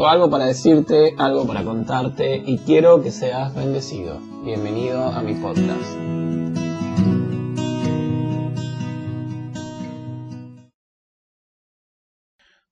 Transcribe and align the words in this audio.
Tengo 0.00 0.08
algo 0.12 0.30
para 0.30 0.46
decirte, 0.46 1.14
algo 1.18 1.46
para 1.46 1.62
contarte 1.62 2.34
y 2.34 2.56
quiero 2.60 3.02
que 3.02 3.10
seas 3.10 3.54
bendecido. 3.54 4.18
Bienvenido 4.42 5.04
a 5.04 5.20
mi 5.20 5.34
podcast. 5.34 5.94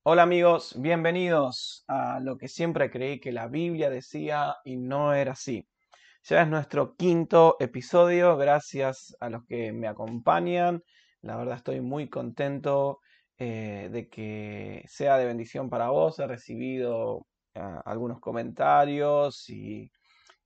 Hola 0.04 0.22
amigos, 0.22 0.74
bienvenidos 0.80 1.84
a 1.86 2.18
lo 2.20 2.38
que 2.38 2.48
siempre 2.48 2.90
creí 2.90 3.20
que 3.20 3.30
la 3.30 3.46
Biblia 3.46 3.90
decía 3.90 4.56
y 4.64 4.78
no 4.78 5.12
era 5.12 5.32
así. 5.32 5.68
Ya 6.22 6.40
es 6.40 6.48
nuestro 6.48 6.96
quinto 6.96 7.56
episodio, 7.60 8.38
gracias 8.38 9.14
a 9.20 9.28
los 9.28 9.44
que 9.44 9.74
me 9.74 9.86
acompañan. 9.86 10.82
La 11.20 11.36
verdad 11.36 11.56
estoy 11.56 11.82
muy 11.82 12.08
contento 12.08 13.00
eh, 13.38 13.88
de 13.92 14.08
que 14.08 14.84
sea 14.88 15.16
de 15.18 15.26
bendición 15.26 15.70
para 15.70 15.90
vos. 15.90 16.18
He 16.18 16.26
recibido 16.26 17.26
ah, 17.54 17.82
algunos 17.84 18.20
comentarios 18.20 19.48
y 19.48 19.90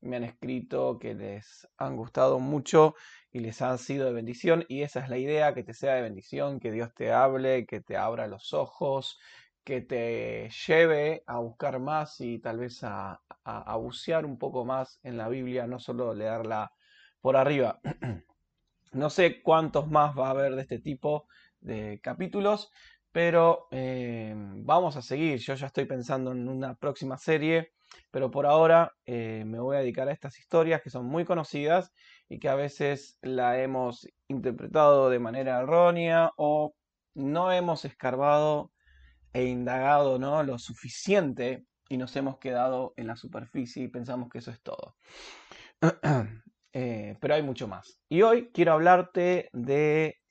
me 0.02 0.16
han 0.16 0.24
escrito 0.24 0.98
que 0.98 1.14
les 1.14 1.66
han 1.78 1.96
gustado 1.96 2.38
mucho 2.40 2.94
y 3.30 3.40
les 3.40 3.62
han 3.62 3.78
sido 3.78 4.06
de 4.06 4.12
bendición. 4.12 4.64
Y 4.68 4.82
esa 4.82 5.00
es 5.00 5.08
la 5.08 5.18
idea, 5.18 5.54
que 5.54 5.64
te 5.64 5.74
sea 5.74 5.94
de 5.94 6.02
bendición, 6.02 6.60
que 6.60 6.72
Dios 6.72 6.92
te 6.94 7.12
hable, 7.12 7.66
que 7.66 7.80
te 7.80 7.96
abra 7.96 8.26
los 8.26 8.52
ojos, 8.52 9.18
que 9.64 9.80
te 9.80 10.50
lleve 10.66 11.22
a 11.26 11.38
buscar 11.38 11.78
más 11.80 12.20
y 12.20 12.40
tal 12.40 12.58
vez 12.58 12.82
a, 12.84 13.20
a, 13.44 13.76
bucear 13.76 14.26
un 14.26 14.38
poco 14.38 14.64
más 14.64 14.98
en 15.02 15.16
la 15.16 15.28
Biblia, 15.28 15.66
no 15.66 15.78
solo 15.78 16.14
leerla 16.14 16.72
por 17.20 17.36
arriba. 17.36 17.80
no 18.92 19.10
sé 19.10 19.42
cuántos 19.42 19.88
más 19.88 20.16
va 20.18 20.28
a 20.28 20.30
haber 20.30 20.56
de 20.56 20.62
este 20.62 20.78
tipo 20.78 21.26
de 21.62 22.00
capítulos, 22.02 22.70
pero 23.12 23.68
eh, 23.70 24.34
vamos 24.36 24.96
a 24.96 25.02
seguir. 25.02 25.38
Yo 25.38 25.54
ya 25.54 25.66
estoy 25.66 25.84
pensando 25.84 26.32
en 26.32 26.48
una 26.48 26.74
próxima 26.74 27.16
serie, 27.18 27.72
pero 28.10 28.30
por 28.30 28.46
ahora 28.46 28.92
eh, 29.06 29.44
me 29.46 29.60
voy 29.60 29.76
a 29.76 29.80
dedicar 29.80 30.08
a 30.08 30.12
estas 30.12 30.38
historias 30.38 30.82
que 30.82 30.90
son 30.90 31.06
muy 31.06 31.24
conocidas 31.24 31.92
y 32.28 32.38
que 32.38 32.48
a 32.48 32.54
veces 32.54 33.18
la 33.22 33.60
hemos 33.60 34.08
interpretado 34.28 35.10
de 35.10 35.18
manera 35.18 35.60
errónea 35.60 36.30
o 36.36 36.74
no 37.14 37.52
hemos 37.52 37.84
escarbado 37.84 38.72
e 39.32 39.44
indagado 39.44 40.18
¿no? 40.18 40.42
lo 40.42 40.58
suficiente 40.58 41.64
y 41.88 41.98
nos 41.98 42.16
hemos 42.16 42.38
quedado 42.38 42.94
en 42.96 43.06
la 43.06 43.16
superficie 43.16 43.84
y 43.84 43.88
pensamos 43.88 44.30
que 44.30 44.38
eso 44.38 44.50
es 44.50 44.62
todo. 44.62 44.96
Eh, 46.74 47.18
pero 47.20 47.34
hay 47.34 47.42
mucho 47.42 47.68
más. 47.68 48.00
Y 48.08 48.22
hoy 48.22 48.50
quiero 48.50 48.72
hablarte 48.72 49.50
de 49.52 50.21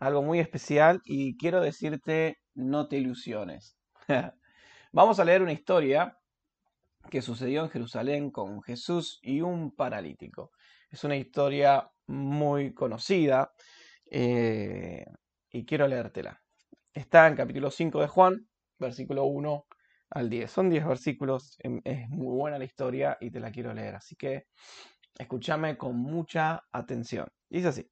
algo 0.00 0.22
muy 0.22 0.40
especial 0.40 1.00
y 1.04 1.36
quiero 1.36 1.60
decirte, 1.60 2.38
no 2.54 2.88
te 2.88 2.96
ilusiones. 2.96 3.76
Vamos 4.92 5.20
a 5.20 5.24
leer 5.24 5.42
una 5.42 5.52
historia 5.52 6.18
que 7.10 7.22
sucedió 7.22 7.62
en 7.62 7.70
Jerusalén 7.70 8.30
con 8.30 8.62
Jesús 8.62 9.20
y 9.22 9.42
un 9.42 9.74
paralítico. 9.74 10.50
Es 10.90 11.04
una 11.04 11.16
historia 11.16 11.88
muy 12.06 12.74
conocida 12.74 13.52
eh, 14.10 15.04
y 15.50 15.64
quiero 15.66 15.86
leértela. 15.86 16.40
Está 16.92 17.28
en 17.28 17.36
capítulo 17.36 17.70
5 17.70 18.00
de 18.00 18.08
Juan, 18.08 18.48
versículo 18.78 19.24
1 19.24 19.66
al 20.10 20.30
10. 20.30 20.50
Son 20.50 20.70
10 20.70 20.86
versículos, 20.86 21.56
em, 21.60 21.80
es 21.84 22.08
muy 22.08 22.36
buena 22.36 22.58
la 22.58 22.64
historia 22.64 23.18
y 23.20 23.30
te 23.30 23.38
la 23.38 23.52
quiero 23.52 23.72
leer, 23.74 23.94
así 23.94 24.16
que 24.16 24.46
escúchame 25.18 25.76
con 25.76 25.96
mucha 25.96 26.64
atención. 26.72 27.28
Dice 27.48 27.68
así. 27.68 27.90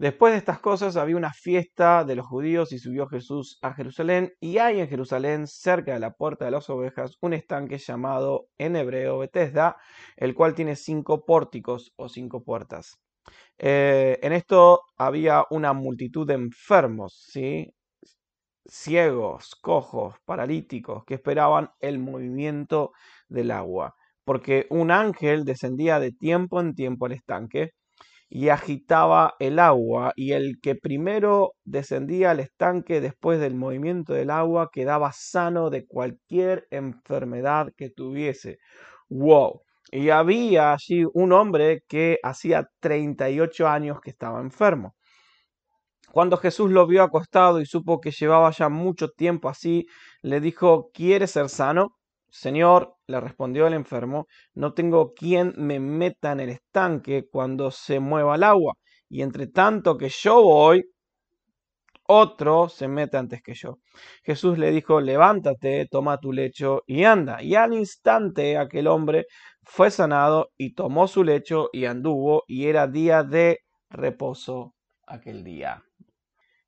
Después 0.00 0.32
de 0.32 0.38
estas 0.38 0.60
cosas 0.60 0.96
había 0.96 1.18
una 1.18 1.34
fiesta 1.34 2.04
de 2.04 2.16
los 2.16 2.26
judíos 2.26 2.72
y 2.72 2.78
subió 2.78 3.06
Jesús 3.06 3.58
a 3.60 3.74
Jerusalén 3.74 4.32
y 4.40 4.56
hay 4.56 4.80
en 4.80 4.88
Jerusalén, 4.88 5.46
cerca 5.46 5.92
de 5.92 6.00
la 6.00 6.12
puerta 6.12 6.46
de 6.46 6.50
las 6.52 6.70
ovejas, 6.70 7.18
un 7.20 7.34
estanque 7.34 7.76
llamado 7.76 8.46
en 8.56 8.76
hebreo 8.76 9.18
Betesda, 9.18 9.76
el 10.16 10.34
cual 10.34 10.54
tiene 10.54 10.74
cinco 10.74 11.26
pórticos 11.26 11.92
o 11.96 12.08
cinco 12.08 12.42
puertas. 12.42 12.96
Eh, 13.58 14.18
en 14.22 14.32
esto 14.32 14.80
había 14.96 15.44
una 15.50 15.74
multitud 15.74 16.26
de 16.26 16.32
enfermos, 16.32 17.26
¿sí? 17.30 17.70
ciegos, 18.64 19.54
cojos, 19.60 20.14
paralíticos, 20.24 21.04
que 21.04 21.16
esperaban 21.16 21.72
el 21.78 21.98
movimiento 21.98 22.92
del 23.28 23.50
agua, 23.50 23.94
porque 24.24 24.66
un 24.70 24.92
ángel 24.92 25.44
descendía 25.44 26.00
de 26.00 26.12
tiempo 26.12 26.58
en 26.58 26.74
tiempo 26.74 27.04
al 27.04 27.12
estanque 27.12 27.72
y 28.30 28.48
agitaba 28.50 29.34
el 29.40 29.58
agua, 29.58 30.12
y 30.16 30.32
el 30.32 30.60
que 30.62 30.76
primero 30.76 31.54
descendía 31.64 32.30
al 32.30 32.40
estanque 32.40 33.00
después 33.00 33.40
del 33.40 33.56
movimiento 33.56 34.14
del 34.14 34.30
agua 34.30 34.70
quedaba 34.72 35.10
sano 35.12 35.68
de 35.68 35.84
cualquier 35.86 36.66
enfermedad 36.70 37.72
que 37.76 37.90
tuviese. 37.90 38.58
¡Wow! 39.08 39.62
Y 39.90 40.10
había 40.10 40.72
allí 40.72 41.04
un 41.12 41.32
hombre 41.32 41.82
que 41.88 42.18
hacía 42.22 42.68
38 42.80 43.68
años 43.68 44.00
que 44.00 44.10
estaba 44.10 44.40
enfermo. 44.40 44.94
Cuando 46.12 46.36
Jesús 46.36 46.70
lo 46.70 46.86
vio 46.86 47.02
acostado 47.02 47.60
y 47.60 47.66
supo 47.66 48.00
que 48.00 48.10
llevaba 48.12 48.50
ya 48.52 48.68
mucho 48.68 49.08
tiempo 49.10 49.48
así, 49.48 49.86
le 50.22 50.40
dijo, 50.40 50.90
¿quieres 50.92 51.32
ser 51.32 51.48
sano? 51.48 51.96
Señor, 52.30 52.94
le 53.06 53.20
respondió 53.20 53.66
el 53.66 53.74
enfermo, 53.74 54.26
no 54.54 54.72
tengo 54.72 55.12
quien 55.14 55.54
me 55.56 55.80
meta 55.80 56.32
en 56.32 56.40
el 56.40 56.50
estanque 56.50 57.24
cuando 57.30 57.70
se 57.70 58.00
mueva 58.00 58.36
el 58.36 58.44
agua, 58.44 58.74
y 59.08 59.22
entre 59.22 59.46
tanto 59.48 59.96
que 59.98 60.08
yo 60.08 60.42
voy, 60.42 60.84
otro 62.12 62.68
se 62.68 62.88
mete 62.88 63.16
antes 63.16 63.40
que 63.40 63.54
yo. 63.54 63.78
Jesús 64.24 64.58
le 64.58 64.72
dijo, 64.72 65.00
levántate, 65.00 65.86
toma 65.88 66.18
tu 66.18 66.32
lecho 66.32 66.82
y 66.86 67.04
anda. 67.04 67.40
Y 67.40 67.54
al 67.54 67.72
instante 67.72 68.58
aquel 68.58 68.88
hombre 68.88 69.26
fue 69.62 69.92
sanado 69.92 70.50
y 70.56 70.74
tomó 70.74 71.06
su 71.06 71.22
lecho 71.22 71.68
y 71.72 71.84
anduvo, 71.84 72.42
y 72.48 72.66
era 72.66 72.88
día 72.88 73.22
de 73.22 73.60
reposo 73.90 74.74
aquel 75.06 75.44
día. 75.44 75.84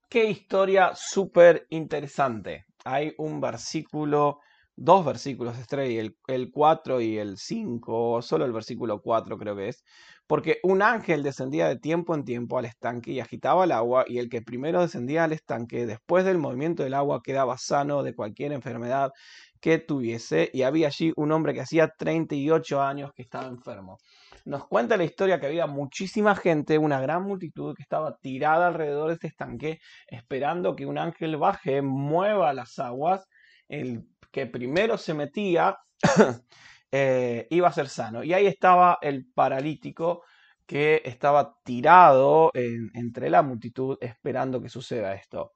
Qué 0.08 0.26
historia 0.26 0.92
súper 0.94 1.66
interesante. 1.70 2.66
Hay 2.84 3.12
un 3.18 3.40
versículo 3.40 4.38
dos 4.84 5.04
versículos 5.04 5.58
estrella, 5.58 6.00
el, 6.00 6.16
el 6.26 6.50
4 6.50 7.00
y 7.00 7.16
el 7.16 7.38
5, 7.38 8.20
solo 8.20 8.44
el 8.44 8.52
versículo 8.52 9.00
4 9.00 9.38
creo 9.38 9.54
que 9.54 9.68
es, 9.68 9.84
porque 10.26 10.58
un 10.64 10.82
ángel 10.82 11.22
descendía 11.22 11.68
de 11.68 11.76
tiempo 11.78 12.16
en 12.16 12.24
tiempo 12.24 12.58
al 12.58 12.64
estanque 12.64 13.12
y 13.12 13.20
agitaba 13.20 13.62
el 13.62 13.70
agua, 13.70 14.04
y 14.08 14.18
el 14.18 14.28
que 14.28 14.42
primero 14.42 14.80
descendía 14.80 15.22
al 15.22 15.32
estanque, 15.32 15.86
después 15.86 16.24
del 16.24 16.38
movimiento 16.38 16.82
del 16.82 16.94
agua, 16.94 17.22
quedaba 17.22 17.58
sano 17.58 18.02
de 18.02 18.14
cualquier 18.16 18.52
enfermedad 18.52 19.12
que 19.60 19.78
tuviese, 19.78 20.50
y 20.52 20.62
había 20.62 20.88
allí 20.88 21.12
un 21.16 21.30
hombre 21.30 21.54
que 21.54 21.60
hacía 21.60 21.92
38 21.96 22.82
años 22.82 23.12
que 23.14 23.22
estaba 23.22 23.46
enfermo. 23.46 23.98
Nos 24.44 24.66
cuenta 24.66 24.96
la 24.96 25.04
historia 25.04 25.38
que 25.38 25.46
había 25.46 25.68
muchísima 25.68 26.34
gente, 26.34 26.78
una 26.78 27.00
gran 27.00 27.22
multitud 27.22 27.72
que 27.76 27.82
estaba 27.82 28.16
tirada 28.20 28.66
alrededor 28.66 29.08
de 29.08 29.14
este 29.14 29.28
estanque, 29.28 29.78
esperando 30.08 30.74
que 30.74 30.86
un 30.86 30.98
ángel 30.98 31.36
baje, 31.36 31.82
mueva 31.82 32.52
las 32.52 32.80
aguas, 32.80 33.28
el 33.68 34.04
que 34.32 34.46
primero 34.46 34.98
se 34.98 35.14
metía 35.14 35.76
eh, 36.90 37.46
iba 37.50 37.68
a 37.68 37.72
ser 37.72 37.88
sano. 37.88 38.24
Y 38.24 38.32
ahí 38.32 38.46
estaba 38.46 38.98
el 39.00 39.26
paralítico 39.32 40.24
que 40.66 41.02
estaba 41.04 41.54
tirado 41.64 42.50
entre 42.54 43.28
la 43.30 43.42
multitud 43.42 43.98
esperando 44.00 44.60
que 44.62 44.68
suceda 44.68 45.14
esto. 45.14 45.52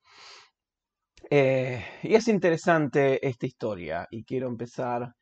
Eh, 1.30 1.84
y 2.02 2.14
es 2.14 2.28
interesante 2.28 3.26
esta 3.26 3.46
historia 3.46 4.06
y 4.10 4.24
quiero 4.24 4.46
empezar 4.46 5.14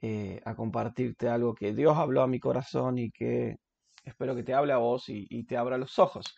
eh, 0.00 0.40
a 0.44 0.54
compartirte 0.54 1.28
algo 1.28 1.54
que 1.54 1.72
Dios 1.74 1.96
habló 1.96 2.22
a 2.22 2.26
mi 2.26 2.40
corazón 2.40 2.98
y 2.98 3.10
que 3.10 3.56
espero 4.02 4.34
que 4.34 4.42
te 4.42 4.54
hable 4.54 4.72
a 4.72 4.78
vos 4.78 5.08
y, 5.08 5.26
y 5.28 5.44
te 5.44 5.56
abra 5.56 5.78
los 5.78 5.98
ojos. 5.98 6.34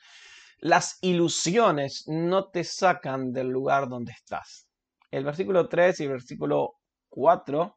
Las 0.58 0.98
ilusiones 1.02 2.04
no 2.08 2.48
te 2.50 2.64
sacan 2.64 3.32
del 3.32 3.48
lugar 3.48 3.88
donde 3.88 4.12
estás 4.12 4.65
el 5.10 5.24
versículo 5.24 5.68
3 5.68 6.00
y 6.00 6.04
el 6.04 6.10
versículo 6.10 6.74
4 7.08 7.76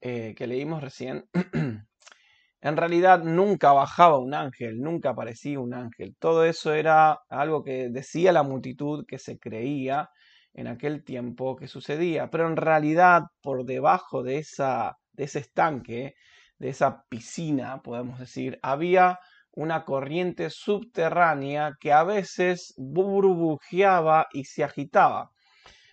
eh, 0.00 0.34
que 0.36 0.46
leímos 0.46 0.82
recién, 0.82 1.28
en 2.60 2.76
realidad 2.76 3.22
nunca 3.22 3.72
bajaba 3.72 4.18
un 4.18 4.34
ángel, 4.34 4.80
nunca 4.80 5.10
aparecía 5.10 5.58
un 5.58 5.74
ángel. 5.74 6.14
Todo 6.18 6.44
eso 6.44 6.74
era 6.74 7.18
algo 7.28 7.62
que 7.64 7.88
decía 7.90 8.32
la 8.32 8.42
multitud 8.42 9.04
que 9.08 9.18
se 9.18 9.38
creía 9.38 10.10
en 10.54 10.66
aquel 10.66 11.04
tiempo 11.04 11.56
que 11.56 11.68
sucedía. 11.68 12.30
Pero 12.30 12.46
en 12.48 12.56
realidad, 12.56 13.22
por 13.42 13.64
debajo 13.64 14.22
de, 14.22 14.38
esa, 14.38 14.96
de 15.12 15.24
ese 15.24 15.40
estanque, 15.40 16.14
de 16.58 16.68
esa 16.70 17.04
piscina, 17.08 17.82
podemos 17.82 18.18
decir, 18.18 18.58
había 18.62 19.18
una 19.52 19.84
corriente 19.84 20.50
subterránea 20.50 21.72
que 21.80 21.92
a 21.92 22.04
veces 22.04 22.74
burbujeaba 22.76 24.26
y 24.32 24.44
se 24.44 24.64
agitaba. 24.64 25.30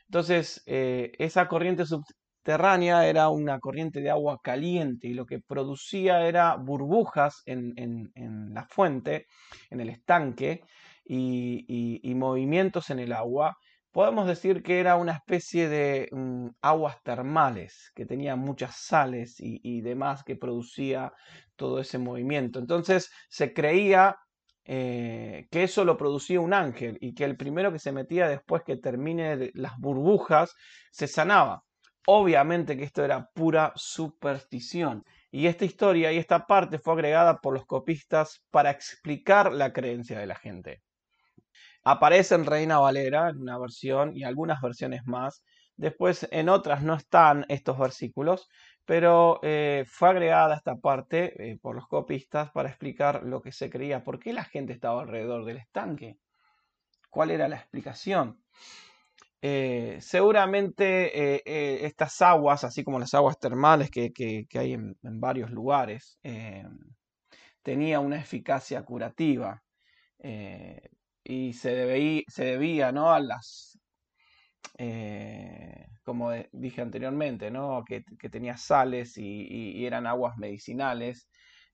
Entonces, 0.08 0.62
eh, 0.66 1.12
esa 1.18 1.48
corriente 1.48 1.86
subterránea 1.86 3.08
era 3.08 3.30
una 3.30 3.60
corriente 3.60 4.02
de 4.02 4.10
agua 4.10 4.40
caliente 4.44 5.08
y 5.08 5.14
lo 5.14 5.26
que 5.26 5.40
producía 5.40 6.28
era 6.28 6.56
burbujas 6.56 7.42
en, 7.46 8.12
la 8.54 8.66
fuente, 8.66 9.28
en 9.70 9.82
el 9.82 9.90
estanque, 9.90 10.62
y, 11.06 12.14
movimientos 12.16 12.90
en 12.90 13.00
el 13.00 13.12
agua 13.12 13.58
podemos 13.92 14.28
decir 14.28 14.64
que 14.64 14.80
era 14.80 14.96
una 14.96 15.14
especie 15.14 15.70
de 15.70 16.10
mm, 16.12 16.48
aguas 16.62 17.02
termales, 17.04 17.92
que 17.96 18.06
tenía 18.06 18.36
muchas 18.36 18.76
sales 18.76 19.36
y, 19.40 19.82
demás 19.82 20.24
que 20.24 20.36
producía 20.36 21.14
todo 21.56 21.80
ese 21.80 22.00
movimiento. 22.00 22.60
Entonces 22.60 23.12
se 23.30 23.54
creía 23.54 24.18
eh, 24.66 25.48
que 25.52 25.64
eso 25.64 25.84
lo 25.84 25.98
producía 25.98 26.40
un 26.40 26.54
ángel 26.54 26.98
y 27.02 27.14
que 27.14 27.26
el 27.26 27.36
primero 27.36 27.72
que 27.72 27.80
se 27.80 27.92
metía 27.92 28.28
después 28.28 28.64
que 28.64 28.78
termine 28.78 29.52
las 29.54 29.78
burbujas 29.78 30.56
se 30.92 31.08
sanaba. 31.08 31.64
Obviamente 32.06 32.78
que 32.78 32.84
esto 32.84 33.04
era 33.04 33.30
pura 33.34 33.74
superstición. 33.76 35.04
Y 35.32 35.48
esta 35.48 35.66
historia 35.66 36.12
y 36.12 36.18
esta 36.18 36.46
parte 36.46 36.80
fue 36.80 36.94
agregada 36.94 37.40
por 37.40 37.54
los 37.54 37.66
copistas 37.66 38.44
para 38.52 38.72
explicar 38.72 39.52
la 39.52 39.74
creencia 39.74 40.20
de 40.20 40.28
la 40.28 40.36
gente. 40.36 40.82
Aparece 41.84 42.36
en 42.36 42.46
Reina 42.46 42.80
Valera 42.80 43.30
en 43.30 43.42
una 43.42 43.58
versión 43.58 44.16
y 44.16 44.24
algunas 44.24 44.62
versiones 44.62 45.02
más. 45.06 45.44
Después 45.76 46.28
en 46.32 46.50
otras 46.50 46.84
no 46.84 46.94
están 46.94 47.46
estos 47.50 47.80
versículos, 47.80 48.48
pero 48.86 49.40
eh, 49.44 49.86
fue 49.88 50.10
agregada 50.10 50.56
esta 50.56 50.76
parte 50.76 51.52
eh, 51.52 51.58
por 51.62 51.76
los 51.76 51.88
copistas 51.88 52.52
para 52.52 52.70
explicar 52.70 53.24
lo 53.24 53.42
que 53.42 53.52
se 53.52 53.70
creía, 53.70 54.04
por 54.04 54.20
qué 54.20 54.34
la 54.34 54.44
gente 54.44 54.74
estaba 54.74 55.02
alrededor 55.02 55.46
del 55.46 55.58
estanque, 55.58 56.18
cuál 57.10 57.32
era 57.32 57.48
la 57.48 57.56
explicación. 57.58 58.44
Eh, 59.42 59.98
seguramente 60.00 61.86
estas 61.86 62.22
aguas, 62.22 62.64
así 62.64 62.84
como 62.84 62.98
las 62.98 63.14
aguas 63.14 63.38
termales 63.40 63.92
que, 63.92 64.12
hay 64.56 64.74
en, 64.74 64.96
varios 65.02 65.52
lugares, 65.52 66.18
tenía 67.62 68.00
una 68.00 68.22
eficacia 68.22 68.84
curativa 68.84 69.62
y 71.26 71.54
se, 71.54 71.76
debía, 71.76 72.24
se 72.28 72.46
debía 72.46 72.94
¿no? 72.94 73.12
a 73.12 73.20
las, 73.20 73.78
eh, 74.78 75.88
como 76.04 76.32
dije 76.52 76.82
anteriormente, 76.82 77.52
¿no? 77.52 77.84
que, 77.86 78.04
tenía 78.30 78.58
sales 78.58 79.18
y, 79.18 79.86
eran 79.86 80.08
aguas 80.08 80.38
medicinales. 80.38 81.28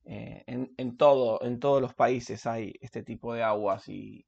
Eh, 0.05 0.43
en, 0.47 0.73
en 0.77 0.97
todos 0.97 1.81
los 1.81 1.93
países 1.93 2.45
hay 2.45 2.73
este 2.81 3.03
tipo 3.03 3.33
de 3.33 3.43
aguas 3.43 3.87
y, 3.89 4.25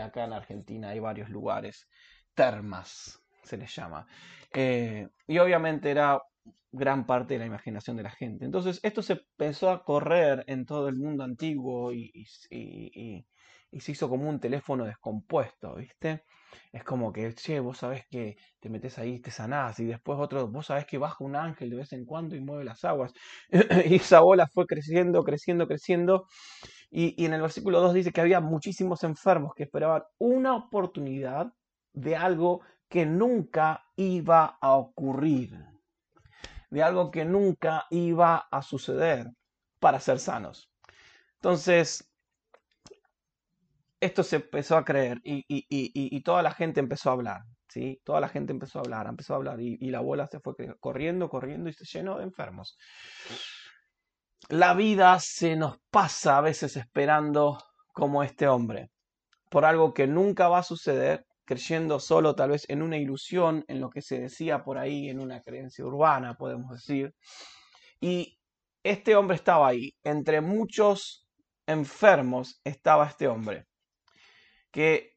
acá 0.00 0.24
en 0.24 0.32
Argentina 0.32 0.90
hay 0.90 1.00
varios 1.00 1.28
lugares, 1.28 1.88
termas 2.34 3.20
se 3.42 3.56
les 3.56 3.74
llama. 3.74 4.06
Eh, 4.52 5.08
y 5.26 5.38
obviamente 5.38 5.90
era 5.90 6.20
gran 6.72 7.06
parte 7.06 7.34
de 7.34 7.40
la 7.40 7.46
imaginación 7.46 7.96
de 7.96 8.02
la 8.02 8.10
gente. 8.10 8.44
Entonces 8.44 8.80
esto 8.82 9.02
se 9.02 9.14
empezó 9.14 9.70
a 9.70 9.84
correr 9.84 10.44
en 10.46 10.66
todo 10.66 10.88
el 10.88 10.96
mundo 10.96 11.24
antiguo 11.24 11.92
y, 11.92 12.26
se 13.78 13.92
hizo 13.92 14.08
como 14.08 14.28
un 14.28 14.40
teléfono 14.40 14.84
descompuesto, 14.84 15.74
¿viste? 15.74 16.24
Es 16.72 16.82
como 16.84 17.12
que, 17.12 17.34
che, 17.34 17.60
vos 17.60 17.78
sabés 17.78 18.06
que 18.08 18.36
te 18.60 18.70
metes 18.70 18.98
ahí, 18.98 19.20
te 19.20 19.30
sanás, 19.30 19.78
y 19.80 19.84
después 19.84 20.18
otro, 20.18 20.48
vos 20.48 20.66
sabés 20.66 20.86
que 20.86 20.98
baja 20.98 21.16
un 21.20 21.36
ángel 21.36 21.70
de 21.70 21.76
vez 21.76 21.92
en 21.92 22.06
cuando 22.06 22.36
y 22.36 22.40
mueve 22.40 22.64
las 22.64 22.84
aguas. 22.84 23.12
y 23.90 23.96
esa 23.96 24.20
bola 24.20 24.46
fue 24.46 24.66
creciendo, 24.66 25.22
creciendo, 25.24 25.66
creciendo. 25.66 26.26
Y 26.90 27.24
en 27.24 27.34
el 27.34 27.42
versículo 27.42 27.80
2 27.80 27.94
dice 27.94 28.12
que 28.12 28.20
había 28.20 28.40
muchísimos 28.40 29.02
enfermos 29.04 29.52
que 29.54 29.64
esperaban 29.64 30.04
una 30.18 30.56
oportunidad 30.56 31.52
de 31.92 32.16
algo 32.16 32.62
que 32.88 33.04
nunca 33.04 33.84
iba 33.96 34.58
a 34.60 34.76
ocurrir, 34.76 35.75
de 36.70 36.82
algo 36.82 37.10
que 37.10 37.24
nunca 37.24 37.86
iba 37.90 38.48
a 38.50 38.62
suceder 38.62 39.30
para 39.78 40.00
ser 40.00 40.18
sanos. 40.18 40.70
Entonces, 41.34 42.10
esto 44.00 44.22
se 44.22 44.36
empezó 44.36 44.76
a 44.76 44.84
creer 44.84 45.20
y, 45.24 46.20
toda 46.22 46.42
la 46.42 46.50
gente 46.50 46.80
empezó 46.80 47.10
a 47.10 47.12
hablar, 47.14 47.42
¿sí? 47.68 48.00
Toda 48.04 48.20
la 48.20 48.28
gente 48.28 48.52
empezó 48.52 48.78
a 48.78 48.82
hablar, 48.82 49.06
empezó 49.06 49.34
a 49.34 49.36
hablar 49.36 49.60
y, 49.60 49.90
la 49.90 50.00
bola 50.00 50.26
se 50.26 50.40
fue 50.40 50.54
corriendo, 50.80 51.28
corriendo 51.28 51.68
y 51.68 51.72
se 51.72 51.84
llenó 51.84 52.18
de 52.18 52.24
enfermos. 52.24 52.76
La 54.48 54.74
vida 54.74 55.18
se 55.18 55.56
nos 55.56 55.78
pasa 55.90 56.38
a 56.38 56.40
veces 56.40 56.76
esperando 56.76 57.58
como 57.92 58.22
este 58.22 58.46
hombre, 58.46 58.90
por 59.50 59.64
algo 59.64 59.94
que 59.94 60.06
nunca 60.06 60.48
va 60.48 60.58
a 60.58 60.62
suceder, 60.62 61.24
creyendo 61.46 62.00
solo 62.00 62.34
tal 62.34 62.50
vez 62.50 62.66
en 62.68 62.82
una 62.82 62.98
ilusión, 62.98 63.64
en 63.68 63.80
lo 63.80 63.90
que 63.90 64.02
se 64.02 64.20
decía 64.20 64.62
por 64.64 64.78
ahí, 64.78 65.08
en 65.08 65.20
una 65.20 65.40
creencia 65.42 65.84
urbana, 65.84 66.34
podemos 66.34 66.70
decir. 66.72 67.14
Y 68.00 68.38
este 68.82 69.16
hombre 69.16 69.36
estaba 69.36 69.68
ahí, 69.68 69.92
entre 70.04 70.40
muchos 70.40 71.26
enfermos 71.66 72.60
estaba 72.64 73.06
este 73.06 73.26
hombre 73.26 73.66
que 74.76 75.16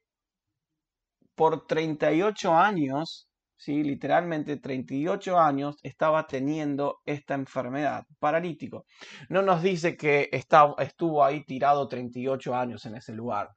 por 1.36 1.68
38 1.68 2.54
años, 2.54 3.30
¿sí? 3.58 3.84
literalmente 3.84 4.56
38 4.56 5.38
años, 5.38 5.76
estaba 5.84 6.26
teniendo 6.28 7.00
esta 7.06 7.34
enfermedad, 7.34 8.06
paralítico. 8.20 8.86
No 9.28 9.42
nos 9.42 9.62
dice 9.62 9.98
que 9.98 10.30
estuvo 10.32 11.26
ahí 11.26 11.44
tirado 11.44 11.90
38 11.90 12.56
años 12.56 12.86
en 12.86 12.96
ese 12.96 13.12
lugar, 13.14 13.50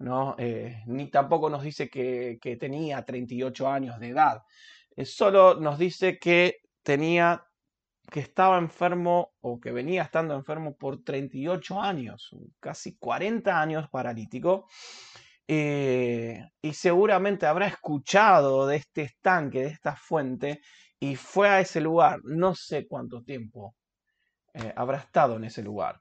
¿no? 0.00 0.34
Eh, 0.38 0.82
ni 0.86 1.10
tampoco 1.10 1.50
nos 1.50 1.62
dice 1.62 1.88
que, 1.88 2.38
tenía 2.58 3.04
38 3.04 3.68
años 3.68 4.00
de 4.00 4.08
edad. 4.08 4.42
Eh, 4.96 5.04
solo 5.04 5.54
nos 5.60 5.78
dice 5.78 6.18
que 6.18 6.62
tenía 6.82 7.44
que 8.10 8.20
estaba 8.20 8.58
enfermo 8.58 9.34
o 9.40 9.60
que 9.60 9.70
venía 9.70 10.02
estando 10.02 10.34
enfermo 10.34 10.76
por 10.76 11.04
38 11.04 11.80
años, 11.80 12.30
casi 12.58 12.96
40 12.96 13.60
años 13.60 13.88
paralítico, 13.88 14.66
eh, 15.46 16.44
y 16.60 16.72
seguramente 16.72 17.46
habrá 17.46 17.68
escuchado 17.68 18.66
de 18.66 18.76
este 18.76 19.02
estanque, 19.02 19.60
de 19.60 19.68
esta 19.68 19.94
fuente, 19.94 20.60
y 20.98 21.14
fue 21.14 21.48
a 21.48 21.60
ese 21.60 21.80
lugar. 21.80 22.20
No 22.24 22.54
sé 22.54 22.88
cuánto 22.88 23.22
tiempo 23.22 23.76
habrá 24.74 24.98
estado 24.98 25.36
en 25.36 25.44
ese 25.44 25.62
lugar. 25.62 26.00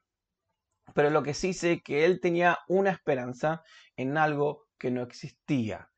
Pero 0.94 1.10
lo 1.10 1.24
que 1.24 1.34
sí 1.34 1.54
sé 1.54 1.82
que 1.82 2.06
él 2.06 2.20
tenía 2.20 2.60
una 2.68 2.92
esperanza 2.92 3.64
en 3.96 4.18
algo 4.18 4.68
que 4.78 4.92
no 4.92 5.04
existía. 5.04 5.90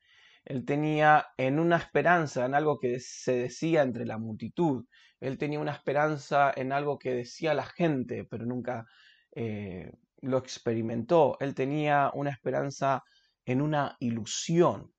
Él 0.45 0.65
tenía 0.65 1.27
en 1.38 1.59
una 1.59 1.77
esperanza 1.77 2.45
en 2.45 2.55
algo 2.55 2.79
que 2.79 2.99
se 2.99 3.33
decía 3.33 3.83
entre 3.83 4.05
la 4.05 4.17
multitud. 4.17 4.85
Él 5.19 5.38
tenía 5.38 5.59
una 5.59 5.73
esperanza 5.73 6.51
en 6.55 6.71
algo 6.71 6.97
que 6.97 7.13
decía 7.13 7.53
la 7.53 7.65
gente, 7.65 8.25
pero 8.25 8.45
nunca 8.45 8.85
eh, 9.33 9.91
lo 10.21 10.38
experimentó. 10.38 11.38
Él 11.39 11.53
tenía 11.53 12.11
una 12.13 12.31
esperanza 12.31 13.03
en 13.45 13.61
una 13.61 13.97
ilusión. 13.99 14.91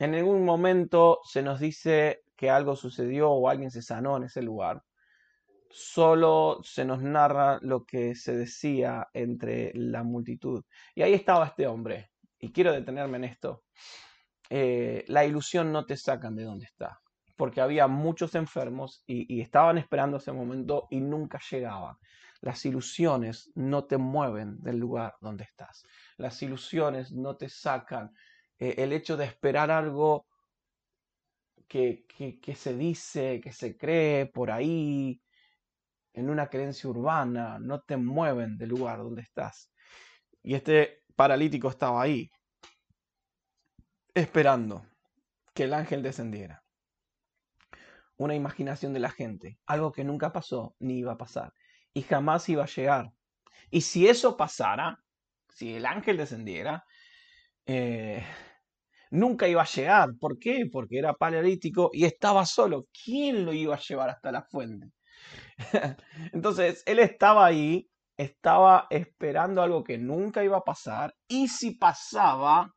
En 0.00 0.12
ningún 0.12 0.44
momento 0.44 1.20
se 1.24 1.42
nos 1.42 1.60
dice 1.60 2.22
que 2.36 2.50
algo 2.50 2.76
sucedió 2.76 3.30
o 3.30 3.48
alguien 3.48 3.70
se 3.70 3.82
sanó 3.82 4.16
en 4.16 4.24
ese 4.24 4.42
lugar. 4.42 4.82
Solo 5.70 6.60
se 6.62 6.84
nos 6.84 7.02
narra 7.02 7.58
lo 7.62 7.84
que 7.84 8.14
se 8.14 8.36
decía 8.36 9.08
entre 9.12 9.72
la 9.74 10.02
multitud. 10.02 10.64
Y 10.94 11.02
ahí 11.02 11.12
estaba 11.12 11.46
este 11.46 11.66
hombre. 11.66 12.10
Y 12.38 12.52
quiero 12.52 12.72
detenerme 12.72 13.18
en 13.18 13.24
esto. 13.24 13.64
Eh, 14.50 15.04
la 15.08 15.24
ilusión 15.24 15.72
no 15.72 15.84
te 15.84 15.96
sacan 15.96 16.34
de 16.36 16.44
donde 16.44 16.66
está. 16.66 17.00
Porque 17.36 17.60
había 17.60 17.86
muchos 17.86 18.34
enfermos 18.34 19.04
y, 19.06 19.40
estaban 19.40 19.78
esperando 19.78 20.16
ese 20.16 20.32
momento 20.32 20.88
y 20.90 21.00
nunca 21.00 21.38
llegaban. 21.50 21.96
Las 22.40 22.64
ilusiones 22.64 23.50
no 23.54 23.84
te 23.84 23.96
mueven 23.96 24.60
del 24.62 24.78
lugar 24.78 25.16
donde 25.20 25.44
estás. 25.44 25.84
Las 26.16 26.42
ilusiones 26.42 27.12
no 27.12 27.36
te 27.36 27.48
sacan. 27.48 28.12
Eh, 28.58 28.76
el 28.78 28.92
hecho 28.92 29.16
de 29.16 29.26
esperar 29.26 29.70
algo 29.70 30.26
que, 31.68 32.06
que, 32.42 32.54
se 32.54 32.76
dice, 32.76 33.40
que 33.40 33.52
se 33.52 33.76
cree 33.76 34.26
por 34.26 34.50
ahí, 34.50 35.20
en 36.18 36.30
una 36.30 36.48
creencia 36.48 36.90
urbana, 36.90 37.58
no 37.60 37.80
te 37.82 37.96
mueven 37.96 38.58
del 38.58 38.70
lugar 38.70 38.98
donde 38.98 39.22
estás. 39.22 39.70
Y 40.42 40.54
este 40.54 41.04
paralítico 41.14 41.68
estaba 41.68 42.02
ahí, 42.02 42.28
esperando 44.14 44.84
que 45.54 45.64
el 45.64 45.74
ángel 45.74 46.02
descendiera. 46.02 46.64
Una 48.16 48.34
imaginación 48.34 48.92
de 48.92 48.98
la 48.98 49.10
gente, 49.10 49.60
algo 49.64 49.92
que 49.92 50.02
nunca 50.02 50.32
pasó 50.32 50.74
ni 50.80 50.98
iba 50.98 51.12
a 51.12 51.18
pasar 51.18 51.52
y 51.94 52.02
jamás 52.02 52.48
iba 52.48 52.64
a 52.64 52.74
llegar. 52.74 53.10
Y 53.70 53.82
si 53.82 54.08
eso 54.08 54.36
pasara, 54.36 54.98
si 55.48 55.74
el 55.74 55.86
ángel 55.86 56.16
descendiera, 56.16 56.84
eh, 57.64 58.24
nunca 59.12 59.46
iba 59.46 59.62
a 59.62 59.66
llegar. 59.66 60.10
¿Por 60.18 60.36
qué? 60.40 60.66
Porque 60.72 60.98
era 60.98 61.14
paralítico 61.14 61.90
y 61.92 62.06
estaba 62.06 62.44
solo. 62.44 62.86
¿Quién 63.04 63.44
lo 63.44 63.52
iba 63.52 63.76
a 63.76 63.80
llevar 63.80 64.10
hasta 64.10 64.32
la 64.32 64.42
fuente? 64.42 64.88
Entonces, 66.32 66.82
él 66.86 66.98
estaba 66.98 67.46
ahí, 67.46 67.88
estaba 68.16 68.86
esperando 68.90 69.62
algo 69.62 69.84
que 69.84 69.98
nunca 69.98 70.44
iba 70.44 70.58
a 70.58 70.64
pasar 70.64 71.14
y 71.28 71.48
si 71.48 71.76
pasaba, 71.76 72.74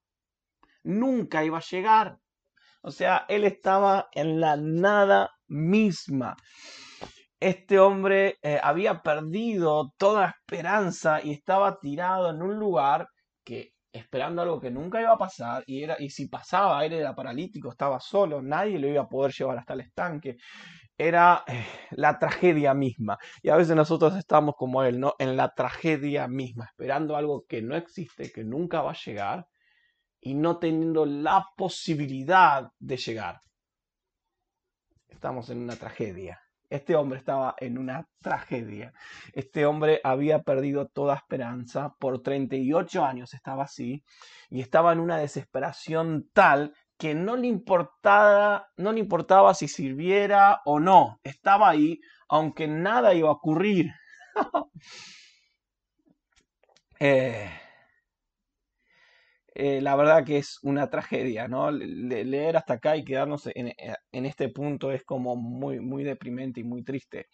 nunca 0.83 1.43
iba 1.43 1.57
a 1.57 1.63
llegar. 1.69 2.17
O 2.81 2.91
sea, 2.91 3.25
él 3.27 3.43
estaba 3.43 4.09
en 4.13 4.39
la 4.39 4.57
nada 4.57 5.31
misma 5.47 6.35
este 7.41 7.79
hombre 7.79 8.37
eh, 8.43 8.59
había 8.61 9.01
perdido 9.01 9.93
toda 9.97 10.35
esperanza 10.39 11.21
y 11.23 11.31
estaba 11.31 11.79
tirado 11.79 12.29
en 12.29 12.41
un 12.43 12.57
lugar 12.57 13.07
que 13.43 13.71
esperando 13.91 14.43
algo 14.43 14.61
que 14.61 14.69
nunca 14.69 15.01
iba 15.01 15.11
a 15.11 15.17
pasar 15.17 15.63
y, 15.65 15.83
era, 15.83 15.97
y 15.99 16.11
si 16.11 16.27
pasaba, 16.27 16.85
él 16.85 16.93
era 16.93 17.15
paralítico, 17.15 17.71
estaba 17.71 17.99
solo, 17.99 18.43
nadie 18.43 18.77
lo 18.77 18.87
iba 18.87 19.01
a 19.01 19.09
poder 19.09 19.33
llevar 19.33 19.57
hasta 19.57 19.73
el 19.73 19.81
estanque. 19.81 20.37
Era 21.01 21.43
eh, 21.47 21.65
la 21.89 22.19
tragedia 22.19 22.75
misma. 22.75 23.17
Y 23.41 23.49
a 23.49 23.55
veces 23.55 23.75
nosotros 23.75 24.15
estamos 24.15 24.53
como 24.55 24.83
él, 24.83 24.99
¿no? 24.99 25.15
En 25.17 25.35
la 25.35 25.51
tragedia 25.55 26.27
misma, 26.27 26.65
esperando 26.65 27.15
algo 27.15 27.43
que 27.47 27.63
no 27.63 27.75
existe, 27.75 28.31
que 28.31 28.43
nunca 28.43 28.83
va 28.83 28.91
a 28.91 29.03
llegar 29.03 29.47
y 30.19 30.35
no 30.35 30.59
teniendo 30.59 31.07
la 31.07 31.47
posibilidad 31.57 32.69
de 32.77 32.97
llegar. 32.97 33.41
Estamos 35.09 35.49
en 35.49 35.63
una 35.63 35.75
tragedia. 35.75 36.39
Este 36.69 36.95
hombre 36.95 37.17
estaba 37.17 37.55
en 37.57 37.79
una 37.79 38.07
tragedia. 38.21 38.93
Este 39.33 39.65
hombre 39.65 40.01
había 40.03 40.43
perdido 40.43 40.87
toda 40.87 41.15
esperanza. 41.15 41.95
Por 41.99 42.21
38 42.21 43.03
años 43.03 43.33
estaba 43.33 43.63
así 43.63 44.03
y 44.51 44.61
estaba 44.61 44.93
en 44.93 44.99
una 44.99 45.17
desesperación 45.17 46.29
tal 46.31 46.75
que 47.01 47.15
no 47.15 47.35
le 47.35 47.47
importaba, 47.47 48.69
no 48.77 48.91
le 48.91 48.99
importaba 48.99 49.55
si 49.55 49.67
sirviera 49.67 50.61
o 50.65 50.79
no. 50.79 51.19
Estaba 51.23 51.67
ahí, 51.67 51.99
aunque 52.29 52.67
nada 52.67 53.15
iba 53.15 53.29
a 53.29 53.31
ocurrir. 53.31 53.91
eh, 56.99 57.49
eh, 59.55 59.81
la 59.81 59.95
verdad 59.95 60.23
que 60.23 60.37
es 60.37 60.59
una 60.61 60.91
tragedia, 60.91 61.47
¿no? 61.47 61.71
leer 61.71 62.55
hasta 62.55 62.75
acá 62.75 62.95
y 62.95 63.03
quedarnos 63.03 63.47
eh, 63.47 63.73
en, 64.11 64.25
este 64.27 64.49
punto 64.49 64.91
es 64.91 65.03
como 65.03 65.35
muy, 65.35 65.79
muy 65.79 66.03
deprimente 66.03 66.59
y 66.59 66.63
muy 66.63 66.83
triste. 66.83 67.29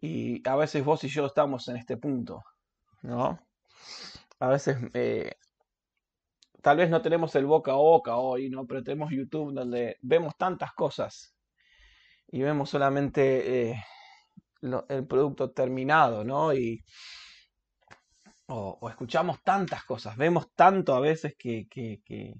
Y 0.00 0.40
a 0.48 0.56
veces 0.56 0.82
vos 0.82 1.04
y 1.04 1.08
yo 1.08 1.26
estamos 1.26 1.68
en 1.68 1.76
este 1.76 1.98
punto, 1.98 2.42
¿no? 3.02 3.38
A 4.38 4.48
veces 4.48 4.78
tal 6.64 6.78
vez 6.78 6.88
no 6.88 7.02
tenemos 7.02 7.34
el 7.36 7.44
boca 7.44 7.72
a 7.72 7.76
boca 7.76 8.16
hoy, 8.16 8.48
¿no? 8.48 8.66
Pero 8.66 8.82
tenemos 8.82 9.10
YouTube 9.10 9.52
donde 9.52 9.98
vemos 10.00 10.34
tantas 10.38 10.72
cosas 10.72 11.36
y 12.28 12.40
vemos 12.40 12.70
solamente 12.70 13.76
el 14.62 15.06
producto 15.06 15.50
terminado, 15.50 16.24
¿no? 16.24 16.54
Y 16.54 16.82
o, 18.46 18.88
escuchamos 18.88 19.42
tantas 19.42 19.84
cosas, 19.84 20.16
vemos 20.16 20.54
tanto 20.54 20.94
a 20.94 21.00
veces 21.00 21.34
que, 21.38 21.68
que, 21.68 22.34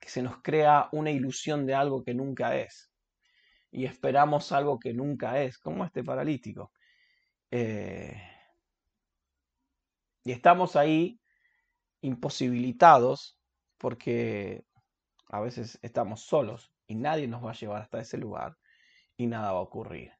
se 0.00 0.22
nos 0.22 0.40
crea 0.42 0.88
una 0.92 1.10
ilusión 1.10 1.66
de 1.66 1.74
algo 1.74 2.02
que 2.02 2.14
nunca 2.14 2.56
es. 2.56 2.90
Y 3.70 3.84
esperamos 3.84 4.50
algo 4.52 4.78
que 4.78 4.94
nunca 4.94 5.42
es, 5.42 5.58
como 5.58 5.84
este 5.84 6.02
paralítico. 6.02 6.72
Eh, 7.50 8.16
y 10.24 10.32
estamos 10.32 10.74
ahí 10.74 11.20
imposibilitados 12.00 13.38
porque 13.82 14.64
a 15.28 15.40
veces 15.40 15.78
estamos 15.82 16.22
solos 16.22 16.72
y 16.86 16.94
nadie 16.94 17.26
nos 17.26 17.44
va 17.44 17.50
a 17.50 17.54
llevar 17.54 17.82
hasta 17.82 18.00
ese 18.00 18.16
lugar 18.16 18.56
y 19.16 19.26
nada 19.26 19.52
va 19.52 19.58
a 19.58 19.62
ocurrir. 19.62 20.12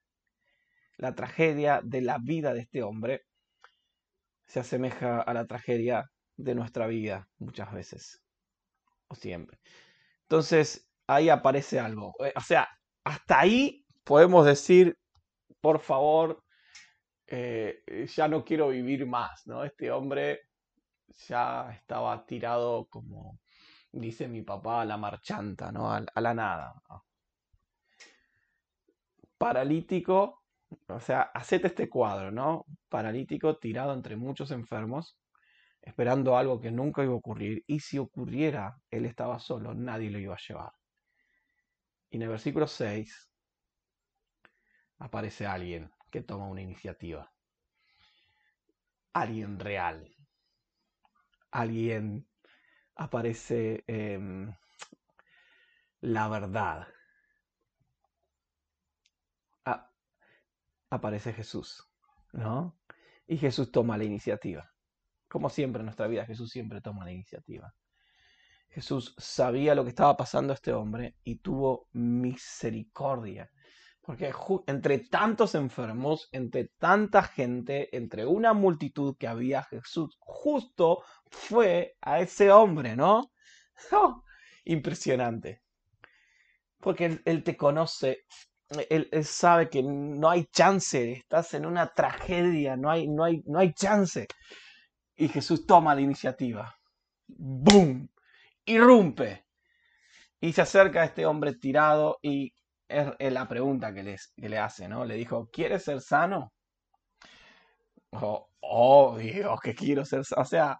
La 0.96 1.14
tragedia 1.14 1.80
de 1.84 2.02
la 2.02 2.18
vida 2.18 2.52
de 2.52 2.60
este 2.60 2.82
hombre 2.82 3.22
se 4.46 4.60
asemeja 4.60 5.22
a 5.22 5.32
la 5.32 5.46
tragedia 5.46 6.10
de 6.36 6.56
nuestra 6.56 6.88
vida 6.88 7.28
muchas 7.38 7.72
veces, 7.72 8.22
o 9.06 9.14
siempre. 9.14 9.58
Entonces, 10.22 10.88
ahí 11.06 11.28
aparece 11.28 11.78
algo. 11.78 12.14
Eh, 12.24 12.32
o 12.34 12.40
sea, 12.40 12.68
hasta 13.04 13.40
ahí 13.40 13.86
podemos 14.02 14.44
decir, 14.44 14.96
por 15.60 15.78
favor, 15.78 16.42
eh, 17.28 17.84
ya 18.12 18.26
no 18.26 18.44
quiero 18.44 18.68
vivir 18.68 19.06
más, 19.06 19.46
¿no? 19.46 19.64
Este 19.64 19.92
hombre 19.92 20.40
ya 21.28 21.70
estaba 21.72 22.26
tirado 22.26 22.86
como 22.88 23.38
dice 23.92 24.26
mi 24.28 24.42
papá, 24.42 24.82
a 24.82 24.84
la 24.84 24.96
marchanta, 24.96 25.70
¿no? 25.70 25.92
A, 25.92 26.20
la 26.20 26.34
nada. 26.34 26.82
Paralítico, 29.38 30.42
o 30.88 31.00
sea, 31.00 31.22
hacete 31.22 31.68
este 31.68 31.88
cuadro, 31.88 32.30
¿no? 32.30 32.64
Paralítico, 32.88 33.58
tirado 33.58 33.92
entre 33.92 34.16
muchos 34.16 34.50
enfermos, 34.50 35.18
esperando 35.80 36.36
algo 36.36 36.60
que 36.60 36.70
nunca 36.70 37.02
iba 37.02 37.12
a 37.12 37.16
ocurrir. 37.16 37.62
Y 37.66 37.80
si 37.80 37.98
ocurriera, 37.98 38.76
él 38.90 39.04
estaba 39.04 39.38
solo, 39.38 39.74
nadie 39.74 40.10
lo 40.10 40.18
iba 40.18 40.34
a 40.34 40.38
llevar. 40.48 40.72
Y 42.10 42.16
en 42.16 42.22
el 42.22 42.28
versículo 42.28 42.66
6 42.66 43.30
aparece 44.98 45.46
alguien 45.46 45.90
que 46.10 46.22
toma 46.22 46.46
una 46.46 46.62
iniciativa. 46.62 47.30
Alguien 49.14 49.58
real. 49.58 50.14
Alguien 51.50 52.26
aparece 53.02 53.84
em, 53.86 54.54
la 56.00 56.28
verdad 56.28 56.88
aparece 60.92 61.32
Jesús, 61.32 61.88
¿no? 62.32 62.76
Y 63.26 63.38
Jesús 63.38 63.72
toma 63.72 63.96
la 63.96 64.04
iniciativa. 64.04 64.70
Como 65.26 65.48
siempre 65.48 65.80
en 65.80 65.86
nuestra 65.86 66.06
vida, 66.06 66.26
Jesús 66.26 66.50
siempre 66.50 66.82
toma 66.82 67.06
la 67.06 67.12
iniciativa. 67.12 67.74
Jesús 68.68 69.14
sabía 69.16 69.74
lo 69.74 69.84
que 69.84 69.88
estaba 69.88 70.16
pasando 70.16 70.52
a 70.52 70.54
este 70.54 70.72
hombre 70.74 71.16
y 71.24 71.36
tuvo 71.36 71.88
misericordia. 71.92 73.50
Porque 74.02 74.32
entre 74.66 74.98
tantos 74.98 75.54
enfermos, 75.54 76.28
entre 76.32 76.70
tanta 76.78 77.22
gente, 77.22 77.96
entre 77.96 78.26
una 78.26 78.52
multitud 78.52 79.16
que 79.16 79.28
había, 79.28 79.62
Jesús 79.62 80.16
justo 80.18 81.04
fue 81.30 81.94
a 82.00 82.20
ese 82.20 82.50
hombre, 82.50 82.96
¿no? 82.96 83.32
¡Oh! 83.92 84.24
impresionante. 84.64 85.62
Porque 86.78 87.20
él, 87.24 87.44
te 87.44 87.56
conoce 87.56 88.24
él, 88.88 89.08
sabe 89.24 89.68
que 89.68 89.82
no 89.82 90.28
hay 90.30 90.46
chance, 90.46 91.12
estás 91.12 91.54
en 91.54 91.66
una 91.66 91.88
tragedia, 91.88 92.76
no 92.76 92.90
hay, 92.90 93.08
no 93.08 93.24
hay, 93.24 93.42
no 93.46 93.58
hay 93.58 93.72
chance. 93.72 94.26
Y 95.16 95.28
Jesús 95.28 95.66
toma 95.66 95.94
la 95.94 96.00
iniciativa. 96.00 96.74
¡Boom! 97.28 98.08
Irrumpe. 98.64 99.46
Y 100.40 100.52
se 100.52 100.62
acerca 100.62 101.02
a 101.02 101.04
este 101.04 101.26
hombre 101.26 101.54
tirado 101.54 102.18
y 102.22 102.52
es, 103.18 103.32
la 103.32 103.48
pregunta 103.48 103.92
que, 103.92 104.16
le 104.36 104.58
hace, 104.58 104.88
¿no? 104.88 105.04
Le 105.04 105.14
dijo, 105.14 105.48
¿quieres 105.50 105.84
ser 105.84 106.00
sano? 106.00 106.52
Oh, 108.10 109.16
que 109.62 109.74
quiero 109.74 110.04
ser 110.04 110.24
sano. 110.24 110.42
O 110.42 110.44
sea, 110.44 110.78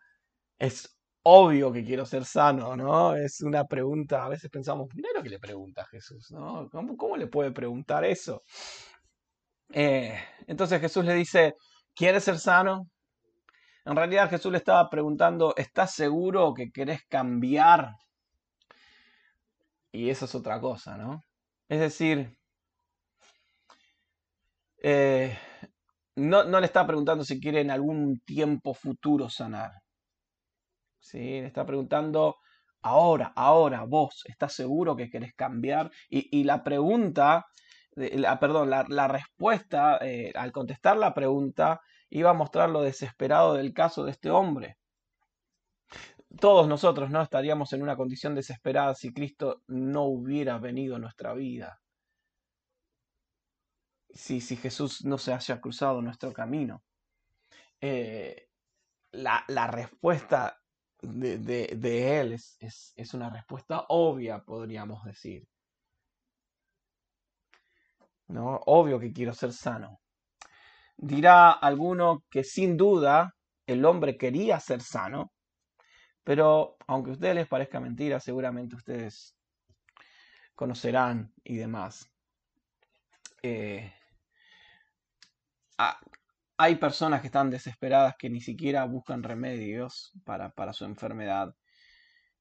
es 0.59 0.97
obvio 1.25 1.73
que 1.73 1.85
quiero 1.85 2.04
ser 2.07 2.25
sano, 2.25 2.76
¿no? 2.76 3.14
Es 3.14 3.40
una 3.42 3.64
pregunta, 3.64 4.25
a 4.25 4.28
veces 4.28 4.50
pensamos, 4.50 4.88
lo 4.95 5.23
que 5.23 5.28
le 5.31 5.38
pregunta 5.38 5.83
a 5.83 5.87
Jesús, 5.87 6.31
¿no? 6.31 6.69
¿Cómo, 6.71 7.16
le 7.16 7.26
puede 7.28 7.52
preguntar 7.52 8.04
eso? 8.04 8.42
Eh, 9.71 10.19
entonces 10.47 10.81
Jesús 10.81 11.04
le 11.04 11.14
dice, 11.14 11.54
¿quieres 11.95 12.25
ser 12.25 12.38
sano? 12.38 12.88
En 13.85 13.97
realidad 13.97 14.31
Jesús 14.31 14.52
le 14.52 14.59
estaba 14.59 14.88
preguntando, 14.90 15.54
¿estás 15.57 15.95
seguro 15.95 16.54
que 16.54 16.71
querés 16.71 17.02
cambiar? 17.09 17.92
Y 19.92 20.11
eso 20.11 20.25
es 20.25 20.35
otra 20.35 20.61
cosa, 20.61 20.97
¿no? 20.97 21.21
Es 21.73 21.81
decir, 21.81 22.37
eh, 24.83 25.38
no, 26.17 26.45
no 26.45 26.61
le 26.61 26.67
está 26.67 26.87
preguntando 26.87 27.25
si 27.25 27.41
quiere 27.41 27.62
en 27.62 27.71
algún 27.71 28.21
tiempo 28.26 28.75
futuro 28.75 29.31
sanar. 29.31 29.73
¿sí? 31.00 31.19
Le 31.19 31.47
está 31.47 31.64
preguntando, 31.64 32.37
ahora, 32.83 33.33
ahora, 33.37 33.85
vos, 33.85 34.23
¿estás 34.26 34.52
seguro 34.52 34.97
que 34.97 35.09
querés 35.09 35.33
cambiar? 35.35 35.91
Y, 36.11 36.45
la 36.45 36.62
pregunta, 36.62 37.47
la, 37.95 38.38
perdón, 38.38 38.69
la, 38.69 39.09
respuesta, 39.09 39.97
eh, 40.02 40.31
al 40.35 40.52
contestar 40.52 40.99
la 40.99 41.14
pregunta, 41.14 41.81
iba 42.11 42.31
a 42.31 42.35
mostrar 42.35 42.69
lo 42.69 42.83
desesperado 42.83 43.55
del 43.55 43.73
caso 43.73 44.05
de 44.05 44.11
este 44.11 44.31
hombre. 44.31 44.76
Todos 46.41 46.67
nosotros 46.67 47.11
no 47.11 47.21
estaríamos 47.21 47.73
en 47.73 47.83
una 47.83 47.97
condición 47.97 48.35
desesperada 48.35 48.95
si 48.95 49.12
Cristo 49.12 49.62
no 49.67 50.05
hubiera 50.05 50.59
venido 50.59 50.97
a 50.97 50.99
nuestra 50.99 51.35
vida. 51.35 51.81
Si, 54.11 54.41
si 54.41 54.57
Jesús 54.57 55.05
no 55.05 55.19
se 55.19 55.33
haya 55.33 55.61
cruzado 55.61 56.01
nuestro 56.01 56.33
camino. 56.33 56.83
Eh, 57.81 58.49
la, 59.12 59.45
la, 59.49 59.67
respuesta 59.67 60.59
de, 61.03 62.21
él 62.21 62.33
es, 62.33 62.57
es, 62.97 63.15
una 63.15 63.29
respuesta 63.29 63.87
obvia, 63.89 64.43
podríamos 64.43 65.05
decir. 65.05 65.47
¿No? 68.29 68.61
Obvio 68.67 68.99
que 68.99 69.12
quiero 69.12 69.35
ser 69.35 69.53
sano. 69.53 70.01
Dirá 70.97 71.51
alguno 71.51 72.25
que 72.31 72.45
sin 72.45 72.77
duda 72.77 73.35
el 73.67 73.85
hombre 73.85 74.17
quería 74.17 74.61
ser 74.61 74.81
sano, 74.81 75.33
pero 76.25 76.76
aunque 76.87 77.11
a 77.11 77.14
ustedes 77.14 77.35
les 77.35 77.49
parezca 77.49 77.81
mentira, 77.81 78.21
seguramente 78.21 78.76
ustedes 78.76 79.37
conocerán 80.55 81.33
y 81.45 81.57
demás. 81.57 82.09
Eh, 83.43 83.93
hay 86.57 86.76
personas 86.76 87.21
que 87.21 87.26
están 87.26 87.50
desesperadas 87.50 88.14
que 88.17 88.31
ni 88.31 88.41
siquiera 88.41 88.85
buscan 88.85 89.23
remedios 89.23 90.12
para, 90.25 90.73
su 90.73 90.85
enfermedad 90.85 91.55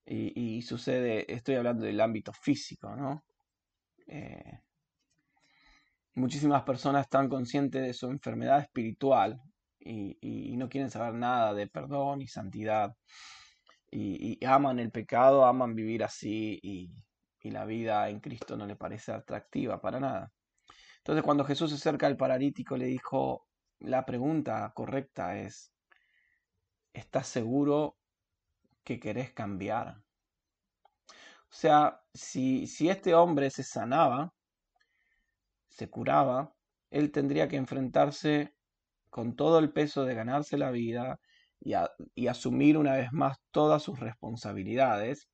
Y, 0.06 0.62
sucede, 0.62 1.32
estoy 1.34 1.56
hablando 1.56 1.86
del 1.86 2.02
ámbito 2.02 2.34
físico, 2.34 2.96
¿no? 2.96 3.24
Eh, 4.08 4.60
muchísimas 6.16 6.64
personas 6.64 7.04
están 7.04 7.30
conscientes 7.30 7.82
de 7.82 7.94
su 7.94 8.08
enfermedad 8.08 8.60
espiritual 8.60 9.42
y, 9.80 10.56
no 10.58 10.70
quieren 10.70 10.92
saber 10.92 11.14
nada 11.14 11.54
de 11.54 11.68
perdón 11.68 12.22
y 12.22 12.28
santidad. 12.28 12.96
Y, 13.92 14.44
aman 14.46 14.80
el 14.80 14.92
pecado, 14.92 15.46
aman 15.46 15.76
vivir 15.76 16.04
así 16.04 16.60
y, 16.64 16.92
la 17.50 17.66
vida 17.66 18.08
en 18.10 18.20
Cristo 18.20 18.56
no 18.56 18.66
le 18.66 18.76
parece 18.76 19.12
atractiva 19.12 19.82
para 19.82 20.00
nada. 20.00 20.32
Entonces 20.98 21.24
cuando 21.24 21.44
Jesús 21.44 21.72
se 21.72 21.76
acerca 21.78 22.08
al 22.08 22.16
paralítico 22.16 22.78
le 22.78 22.86
dijo, 22.86 23.48
la 23.80 24.06
pregunta 24.06 24.72
correcta 24.76 25.38
es, 25.38 25.74
¿estás 26.94 27.28
seguro 27.28 27.98
que 28.84 29.00
querés 29.00 29.34
cambiar? 29.34 29.98
O 31.18 31.54
sea, 31.54 32.00
si, 32.14 32.68
si 32.68 32.90
este 32.90 33.16
hombre 33.16 33.50
se 33.50 33.64
sanaba, 33.64 34.32
se 35.68 35.90
curaba, 35.90 36.54
él 36.92 37.12
tendría 37.12 37.48
que 37.48 37.58
enfrentarse 37.58 38.54
con 39.10 39.36
todo 39.36 39.60
el 39.60 39.74
peso 39.74 40.06
de 40.06 40.14
ganarse 40.14 40.58
la 40.58 40.72
vida 40.72 41.20
y, 41.62 42.27
asumir 42.27 42.77
una 42.77 42.94
vez 42.94 43.12
más 43.13 43.38
todas 43.51 43.84
sus 43.84 44.00
responsabilidades. 44.00 45.30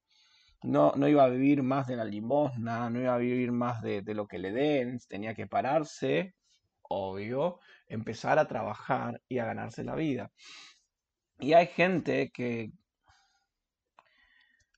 No, 0.63 0.93
no, 0.95 1.07
iba 1.07 1.23
a 1.23 1.29
vivir 1.29 1.63
más 1.63 1.87
de 1.87 1.95
la 1.95 2.05
limosna, 2.05 2.89
no 2.89 2.99
iba 3.01 3.15
a 3.15 3.19
vivir 3.19 3.51
más 3.51 3.81
de, 3.81 4.01
lo 4.13 4.27
que 4.27 4.39
le 4.39 4.51
den, 4.51 4.99
tenía 5.07 5.35
que 5.35 5.47
pararse, 5.47 6.35
obvio, 6.81 7.59
empezar 7.87 8.39
a 8.39 8.47
trabajar 8.47 9.21
y 9.29 9.39
a 9.39 9.45
ganarse 9.45 9.83
la 9.83 9.95
vida. 9.95 10.31
Y 11.39 11.53
hay 11.53 11.67
gente 11.67 12.31
que, 12.31 12.71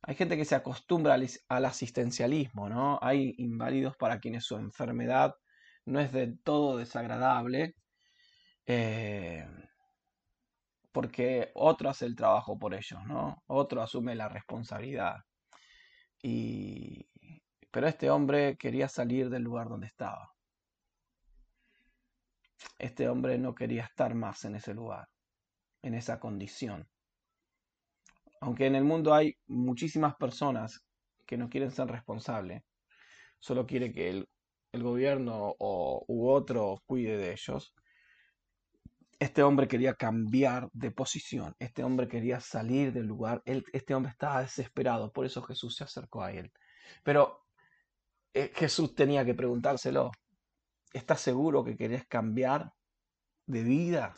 hay 0.01 0.15
gente 0.15 0.37
que 0.37 0.45
se 0.45 0.55
acostumbra 0.55 1.15
al, 1.15 1.65
asistencialismo, 1.65 2.69
¿no? 2.69 2.99
Hay 3.01 3.33
inválidos 3.37 3.95
para 3.97 4.19
quienes 4.19 4.43
su 4.45 4.57
enfermedad 4.57 5.35
no 5.85 5.99
es 5.99 6.11
de 6.11 6.35
todo 6.43 6.77
desagradable, 6.77 7.75
eh, 8.65 9.47
porque 10.91 11.51
otro 11.55 11.89
hace 11.89 12.05
el 12.05 12.15
trabajo 12.15 12.57
por 12.57 12.73
ellos, 12.73 12.99
¿no? 13.05 13.43
Otro 13.47 13.81
asume 13.81 14.15
la 14.15 14.29
responsabilidad. 14.29 15.17
Y, 16.21 17.07
pero 17.71 17.87
este 17.87 18.09
hombre 18.09 18.57
quería 18.57 18.87
salir 18.87 19.29
del 19.29 19.43
lugar 19.43 19.69
donde 19.69 19.87
estaba. 19.87 20.33
Este 22.77 23.07
hombre 23.07 23.37
no 23.37 23.55
quería 23.55 23.83
estar 23.83 24.13
más 24.15 24.43
en 24.45 24.55
ese 24.55 24.73
lugar, 24.73 25.07
en 25.81 25.93
esa 25.93 26.19
condición. 26.19 26.87
Aunque 28.41 28.65
en 28.65 28.75
el 28.75 28.83
mundo 28.83 29.13
hay 29.13 29.35
muchísimas 29.47 30.15
personas 30.15 30.81
que 31.25 31.37
no 31.37 31.49
quieren 31.49 31.71
ser 31.71 31.87
responsables, 31.87 32.63
solo 33.39 33.65
quiere 33.65 33.91
que 33.91 34.09
el, 34.09 34.27
gobierno 34.73 35.55
o, 35.59 36.05
u 36.07 36.29
otro 36.29 36.81
cuide 36.85 37.17
de 37.17 37.33
ellos. 37.33 37.73
Este 39.19 39.43
hombre 39.43 39.67
quería 39.67 39.95
cambiar 39.95 40.69
de 40.71 40.91
posición, 40.91 41.53
este 41.59 41.83
hombre 41.83 42.07
quería 42.07 42.39
salir 42.39 42.93
del 42.93 43.05
lugar, 43.05 43.41
este 43.45 43.93
hombre 43.93 44.11
estaba 44.11 44.41
desesperado, 44.41 45.11
por 45.11 45.25
eso 45.25 45.41
Jesús 45.43 45.75
se 45.75 45.83
acercó 45.83 46.23
a 46.23 46.31
él. 46.31 46.53
Pero 47.03 47.45
eh, 48.33 48.51
Jesús 48.55 48.95
tenía 48.95 49.25
que 49.25 49.33
preguntárselo, 49.33 50.11
¿estás 50.93 51.19
seguro 51.19 51.65
que 51.65 51.75
querés 51.75 52.07
cambiar 52.07 52.71
de 53.45 53.63
vida? 53.63 54.13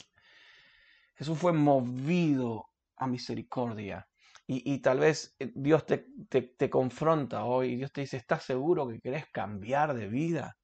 Jesús 1.15 1.37
fue 1.37 1.53
movido 1.53 2.67
a 2.97 3.07
misericordia. 3.07 4.07
Y, 4.47 4.79
tal 4.79 4.99
vez 4.99 5.33
eh, 5.39 5.49
Dios 5.55 5.85
te, 5.85 6.05
te, 6.29 6.69
confronta 6.69 7.45
hoy, 7.45 7.77
Dios 7.77 7.93
te 7.93 8.01
dice, 8.01 8.17
¿estás 8.17 8.43
seguro 8.43 8.85
que 8.89 8.99
querés 8.99 9.25
cambiar 9.31 9.93
de 9.93 10.09
vida? 10.09 10.57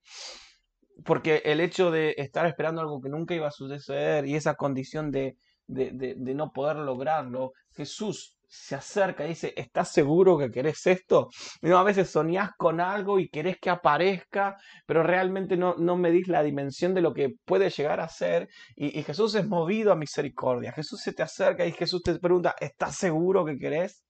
Porque 1.06 1.42
el 1.46 1.60
hecho 1.60 1.92
de 1.92 2.16
estar 2.18 2.46
esperando 2.46 2.82
algo 2.82 3.02
que 3.02 3.10
nunca 3.10 3.36
iba 3.36 3.48
a 3.48 3.52
suceder 3.52 4.26
y 4.26 4.36
esa 4.36 4.56
condición 4.56 5.12
de, 5.12 5.38
de, 5.68 5.92
de 5.92 6.34
no 6.34 6.52
poder 6.52 6.78
lograrlo, 6.78 7.52
Jesús 7.76 8.38
se 8.48 8.76
acerca 8.76 9.26
y 9.26 9.30
dice, 9.30 9.54
¿estás 9.56 9.92
seguro 9.92 10.38
que 10.38 10.50
querés 10.50 10.86
esto? 10.88 11.30
a 11.62 11.84
veces 11.84 12.10
soñás 12.10 12.52
con 12.58 12.80
algo 12.80 13.20
y 13.20 13.30
querés 13.30 13.58
que 13.60 13.70
aparezca, 13.70 14.56
pero 14.86 15.04
realmente 15.04 15.58
no, 15.58 15.76
no 15.78 15.98
medís 15.98 16.28
la 16.28 16.44
dimensión 16.44 16.94
de 16.94 17.02
lo 17.02 17.14
que 17.14 17.34
puede 17.46 17.70
llegar 17.70 18.00
a 18.00 18.08
ser. 18.08 18.48
Y, 18.76 19.04
Jesús 19.04 19.36
es 19.36 19.48
movido 19.48 19.92
a 19.92 19.96
misericordia. 19.96 20.72
Jesús 20.72 21.02
se 21.02 21.14
te 21.14 21.24
acerca 21.24 21.66
y 21.66 21.72
Jesús 21.72 22.02
te 22.04 22.18
pregunta, 22.20 22.56
¿estás 22.60 22.96
seguro 22.96 23.46
que 23.46 23.58
querés? 23.58 24.04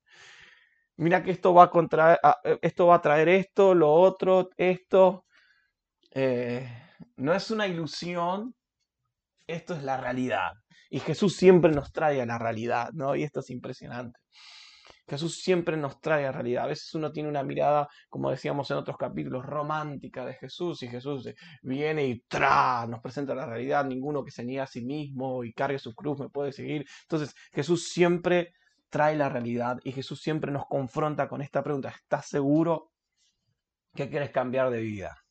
Mira 0.97 1.23
que 1.23 1.31
esto 1.31 1.53
va 1.53 1.65
a, 1.65 1.69
contraer, 1.69 2.19
esto 2.61 2.87
va 2.87 2.95
a 2.95 3.01
traer 3.01 3.29
esto, 3.29 3.75
lo 3.75 3.91
otro, 3.91 4.49
esto. 4.57 5.25
Eh, 6.19 6.67
no 7.17 7.31
es 7.31 7.51
una 7.51 7.67
ilusión, 7.67 8.55
esto 9.45 9.75
es 9.75 9.83
la 9.83 9.97
realidad. 9.97 10.51
Y 10.89 10.99
Jesús 10.99 11.35
siempre 11.35 11.71
nos 11.71 11.91
trae 11.91 12.19
a 12.19 12.25
la 12.25 12.39
realidad, 12.39 12.89
¿no? 12.93 13.15
Y 13.15 13.21
esto 13.21 13.41
es 13.41 13.51
impresionante. 13.51 14.19
Jesús 15.07 15.39
siempre 15.43 15.77
nos 15.77 16.01
trae 16.01 16.25
a 16.25 16.31
realidad. 16.31 16.63
A 16.63 16.67
veces 16.69 16.91
uno 16.95 17.11
tiene 17.11 17.29
una 17.29 17.43
mirada, 17.43 17.87
como 18.09 18.31
decíamos 18.31 18.71
en 18.71 18.77
otros 18.77 18.97
capítulos, 18.97 19.45
romántica 19.45 20.25
de 20.25 20.33
Jesús 20.33 20.81
y 20.81 20.87
Jesús 20.87 21.29
viene 21.61 22.07
y 22.07 22.19
tra, 22.21 22.87
nos 22.87 22.99
presenta 22.99 23.35
la 23.35 23.45
realidad. 23.45 23.85
Ninguno 23.85 24.23
que 24.23 24.31
se 24.31 24.43
niegue 24.43 24.61
a 24.61 24.67
sí 24.67 24.83
mismo 24.83 25.43
y 25.43 25.53
cargue 25.53 25.77
su 25.77 25.93
cruz 25.93 26.19
me 26.19 26.29
puede 26.29 26.51
seguir. 26.51 26.83
Entonces 27.03 27.35
Jesús 27.53 27.89
siempre 27.89 28.53
trae 28.89 29.15
la 29.15 29.29
realidad 29.29 29.77
y 29.83 29.91
Jesús 29.91 30.19
siempre 30.19 30.51
nos 30.51 30.65
confronta 30.65 31.29
con 31.29 31.43
esta 31.43 31.61
pregunta. 31.63 31.89
¿Estás 31.89 32.27
seguro 32.27 32.91
que 33.93 34.09
quieres 34.09 34.31
cambiar 34.31 34.71
de 34.71 34.81
vida? 34.81 35.26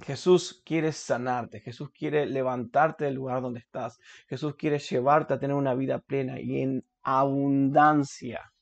Jesús 0.00 0.62
quiere 0.64 0.92
sanarte, 0.92 1.60
Jesús 1.60 1.90
quiere 1.90 2.26
levantarte 2.26 3.04
del 3.04 3.14
lugar 3.14 3.42
donde 3.42 3.60
estás, 3.60 3.98
Jesús 4.28 4.54
quiere 4.54 4.78
llevarte 4.78 5.34
a 5.34 5.38
tener 5.38 5.56
una 5.56 5.74
vida 5.74 5.98
plena 5.98 6.40
y 6.40 6.62
en 6.62 6.84
abundancia. 7.02 8.52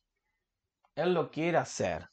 Él 0.95 1.13
lo 1.13 1.31
quiere 1.31 1.59
hacer. 1.59 2.09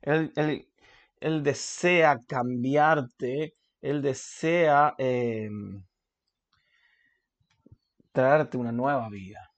Él, 0.00 1.42
desea 1.42 2.18
cambiarte, 2.26 3.56
Él 3.80 4.00
desea 4.00 4.94
em, 4.96 5.82
traerte 8.12 8.56
una 8.56 8.70
nueva 8.70 9.08
vida. 9.08 9.50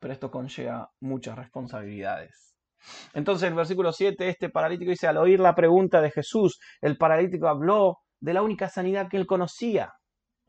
Pero 0.00 0.12
esto 0.12 0.30
conlleva 0.30 0.92
muchas 1.00 1.36
responsabilidades. 1.36 2.55
Entonces, 3.14 3.48
el 3.48 3.54
versículo 3.54 3.92
7, 3.92 4.28
este 4.28 4.48
paralítico 4.50 4.90
dice, 4.90 5.06
al 5.06 5.16
oír 5.16 5.40
la 5.40 5.54
pregunta 5.54 6.00
de 6.00 6.10
Jesús, 6.10 6.58
el 6.80 6.96
paralítico 6.96 7.48
habló 7.48 7.98
de 8.20 8.34
la 8.34 8.42
única 8.42 8.68
sanidad 8.68 9.08
que 9.08 9.16
él 9.16 9.26
conocía. 9.26 9.92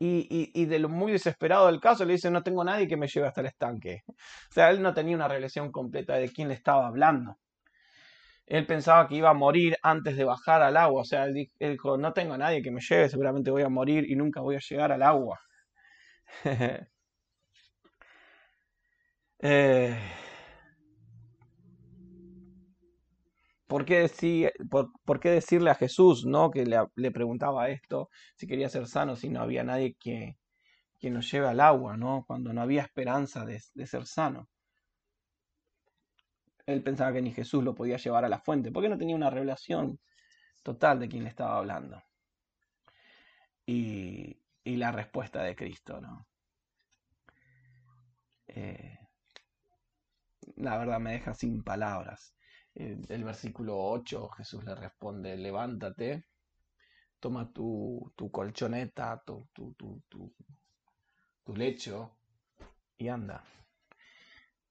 Y, 0.00 0.66
de 0.66 0.78
lo 0.78 0.88
muy 0.88 1.10
desesperado 1.10 1.66
del 1.66 1.80
caso 1.80 2.04
le 2.04 2.12
dice, 2.12 2.30
no 2.30 2.44
tengo 2.44 2.62
nadie 2.62 2.86
que 2.86 2.96
me 2.96 3.08
lleve 3.08 3.26
hasta 3.26 3.40
el 3.40 3.48
estanque. 3.48 4.02
O 4.06 4.52
sea, 4.52 4.70
él 4.70 4.80
no 4.80 4.94
tenía 4.94 5.16
una 5.16 5.26
relación 5.26 5.72
completa 5.72 6.14
de 6.14 6.30
quién 6.30 6.48
le 6.48 6.54
estaba 6.54 6.86
hablando. 6.86 7.36
Él 8.46 8.64
pensaba 8.64 9.08
que 9.08 9.16
iba 9.16 9.30
a 9.30 9.34
morir 9.34 9.76
antes 9.82 10.16
de 10.16 10.24
bajar 10.24 10.62
al 10.62 10.76
agua. 10.76 11.02
O 11.02 11.04
sea, 11.04 11.24
él 11.24 11.48
dijo, 11.58 11.98
no 11.98 12.12
tengo 12.12 12.38
nadie 12.38 12.62
que 12.62 12.70
me 12.70 12.80
lleve, 12.80 13.08
seguramente 13.08 13.50
voy 13.50 13.62
a 13.62 13.68
morir 13.68 14.08
y 14.08 14.14
nunca 14.14 14.40
voy 14.40 14.56
a 14.56 14.60
llegar 14.60 14.92
al 14.92 15.02
agua. 15.02 15.40
eh, 19.40 19.98
¿Por 23.68 23.84
qué, 23.84 24.10
por, 25.04 25.20
qué, 25.20 25.28
decirle 25.30 25.70
a 25.70 25.74
Jesús 25.74 26.24
¿no? 26.24 26.50
que 26.50 26.64
le, 26.64 27.10
preguntaba 27.10 27.68
esto, 27.68 28.08
si 28.34 28.46
quería 28.46 28.70
ser 28.70 28.86
sano, 28.86 29.14
si 29.14 29.28
no 29.28 29.42
había 29.42 29.62
nadie 29.62 29.94
que, 30.00 30.38
que 30.98 31.10
nos 31.10 31.30
lleve 31.30 31.48
al 31.48 31.60
agua, 31.60 31.94
¿no? 31.98 32.24
cuando 32.26 32.50
no 32.54 32.62
había 32.62 32.80
esperanza 32.80 33.44
de, 33.44 33.60
ser 33.60 34.06
sano? 34.06 34.48
Él 36.64 36.82
pensaba 36.82 37.12
que 37.12 37.20
ni 37.20 37.30
Jesús 37.30 37.62
lo 37.62 37.74
podía 37.74 37.98
llevar 37.98 38.24
a 38.24 38.30
la 38.30 38.40
fuente, 38.40 38.72
porque 38.72 38.88
no 38.88 38.96
tenía 38.96 39.16
una 39.16 39.28
revelación 39.28 40.00
total 40.62 40.98
de 41.00 41.08
quién 41.10 41.24
le 41.24 41.30
estaba 41.30 41.58
hablando. 41.58 42.02
Y, 43.66 44.40
la 44.64 44.92
respuesta 44.92 45.42
de 45.42 45.56
Cristo, 45.56 45.98
¿no? 46.00 46.26
Eh, 48.48 48.98
la 50.56 50.76
verdad 50.76 51.00
me 51.00 51.12
deja 51.12 51.32
sin 51.34 51.62
palabras 51.62 52.34
el 52.78 53.24
versículo 53.24 53.76
8, 53.76 54.28
Jesús 54.30 54.64
le 54.64 54.74
responde, 54.74 55.36
levántate, 55.36 56.24
toma 57.18 57.52
tu, 57.52 58.12
colchoneta, 58.30 59.22
tu, 59.24 59.48
tu, 59.52 59.74
tu, 60.08 60.32
lecho 61.54 62.18
y 62.96 63.08
anda. 63.08 63.42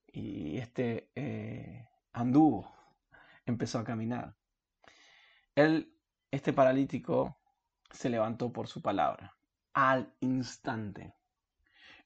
Y 0.06 0.56
este 0.56 1.10
eh, 1.14 1.86
anduvo, 2.12 2.72
empezó 3.44 3.78
a 3.80 3.84
caminar. 3.84 4.34
Él, 5.54 5.94
este 6.30 6.52
paralítico, 6.52 7.36
se 7.90 8.08
levantó 8.08 8.52
por 8.52 8.68
su 8.68 8.80
palabra, 8.80 9.36
al 9.74 10.14
instante. 10.20 11.14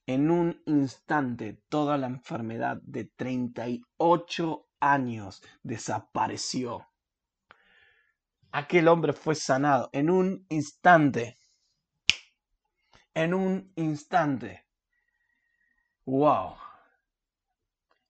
En 0.05 0.29
un 0.31 0.61
instante, 0.65 1.61
toda 1.69 1.97
la 1.97 2.07
enfermedad 2.07 2.81
de 2.81 3.05
38 3.05 4.72
años 4.83 5.41
desapareció. 5.63 6.87
Aquel 8.51 8.87
hombre 8.87 9.13
fue 9.13 9.33
sanado 9.33 9.89
en 9.93 10.09
un 10.09 10.45
instante. 10.49 11.39
En 13.13 13.33
un 13.33 13.71
instante. 13.75 14.67
¡Wow! 16.05 16.55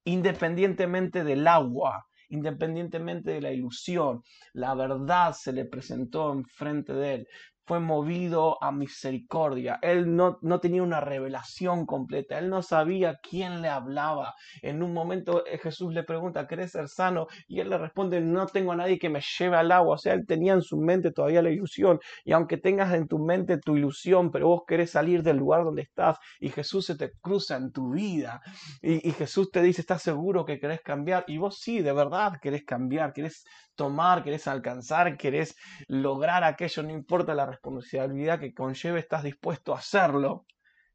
Independientemente 0.05 1.23
del 1.23 1.47
agua, 1.47 2.07
independientemente 2.29 3.31
de 3.31 3.41
la 3.41 3.51
ilusión, 3.51 4.23
la 4.53 4.73
verdad 4.73 5.33
se 5.33 5.53
le 5.53 5.65
presentó 5.65 6.33
enfrente 6.33 6.93
de 6.93 7.13
él 7.13 7.27
fue 7.65 7.79
movido 7.79 8.61
a 8.61 8.71
misericordia. 8.71 9.79
Él 9.81 10.15
no, 10.15 10.37
no, 10.41 10.59
tenía 10.59 10.83
una 10.83 10.99
revelación 10.99 11.85
completa. 11.85 12.37
Él 12.37 12.49
no 12.49 12.61
sabía 12.61 13.19
quién 13.21 13.61
le 13.61 13.69
hablaba. 13.69 14.33
En 14.61 14.83
un 14.83 14.93
momento 14.93 15.45
eh, 15.45 15.57
Jesús 15.57 15.93
le 15.93 16.03
pregunta, 16.03 16.47
¿querés 16.47 16.71
ser 16.71 16.89
sano? 16.89 17.27
Y 17.47 17.59
él 17.59 17.69
le 17.69 17.77
responde, 17.77 18.21
no 18.21 18.45
tengo 18.47 18.73
a 18.73 18.75
nadie 18.75 18.99
que 18.99 19.09
me 19.09 19.21
lleve 19.21 19.57
al 19.57 19.71
agua. 19.71 19.95
O 19.95 19.97
sea, 19.97 20.13
él 20.13 20.25
tenía 20.27 20.53
en 20.53 20.61
su 20.61 20.77
mente 20.77 21.11
todavía 21.11 21.41
la 21.41 21.51
ilusión. 21.51 21.99
Y 22.25 22.33
aunque 22.33 22.57
tengas 22.57 22.93
en 22.93 23.07
tu 23.07 23.19
mente 23.19 23.57
tu 23.57 23.77
ilusión, 23.77 24.31
pero 24.31 24.47
vos 24.47 24.61
querés 24.67 24.91
salir 24.91 25.23
del 25.23 25.37
lugar 25.37 25.63
donde 25.63 25.83
estás 25.83 26.17
y 26.39 26.49
Jesús 26.49 26.85
se 26.85 26.97
te 26.97 27.11
cruza 27.21 27.57
en 27.57 27.71
tu 27.71 27.91
vida 27.91 28.41
y, 28.81 29.07
y 29.07 29.11
Jesús 29.11 29.51
te 29.51 29.61
dice, 29.61 29.81
¿estás 29.81 30.01
seguro 30.01 30.45
que 30.45 30.59
querés 30.59 30.81
cambiar? 30.81 31.23
Y 31.27 31.37
vos 31.37 31.59
sí, 31.59 31.81
de 31.81 31.93
verdad 31.93 32.33
querés 32.41 32.63
cambiar, 32.65 33.13
querés 33.13 33.43
tomar, 33.75 34.23
querés 34.23 34.47
alcanzar, 34.47 35.17
querés 35.17 35.55
lograr 35.87 36.43
aquello, 36.43 36.83
no 36.83 36.91
importa 36.91 37.33
la 37.33 37.45
responsabilidad 37.45 38.39
que 38.39 38.53
conlleve, 38.53 38.99
estás 38.99 39.23
dispuesto 39.23 39.73
a 39.73 39.79
hacerlo. 39.79 40.45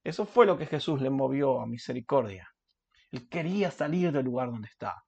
Eso 0.04 0.26
fue 0.26 0.46
lo 0.46 0.56
que 0.56 0.66
Jesús 0.66 1.00
le 1.00 1.10
movió 1.10 1.60
a 1.60 1.66
misericordia. 1.66 2.48
Él 3.10 3.28
quería 3.28 3.70
salir 3.70 4.12
del 4.12 4.24
lugar 4.24 4.50
donde 4.50 4.68
está. 4.68 5.04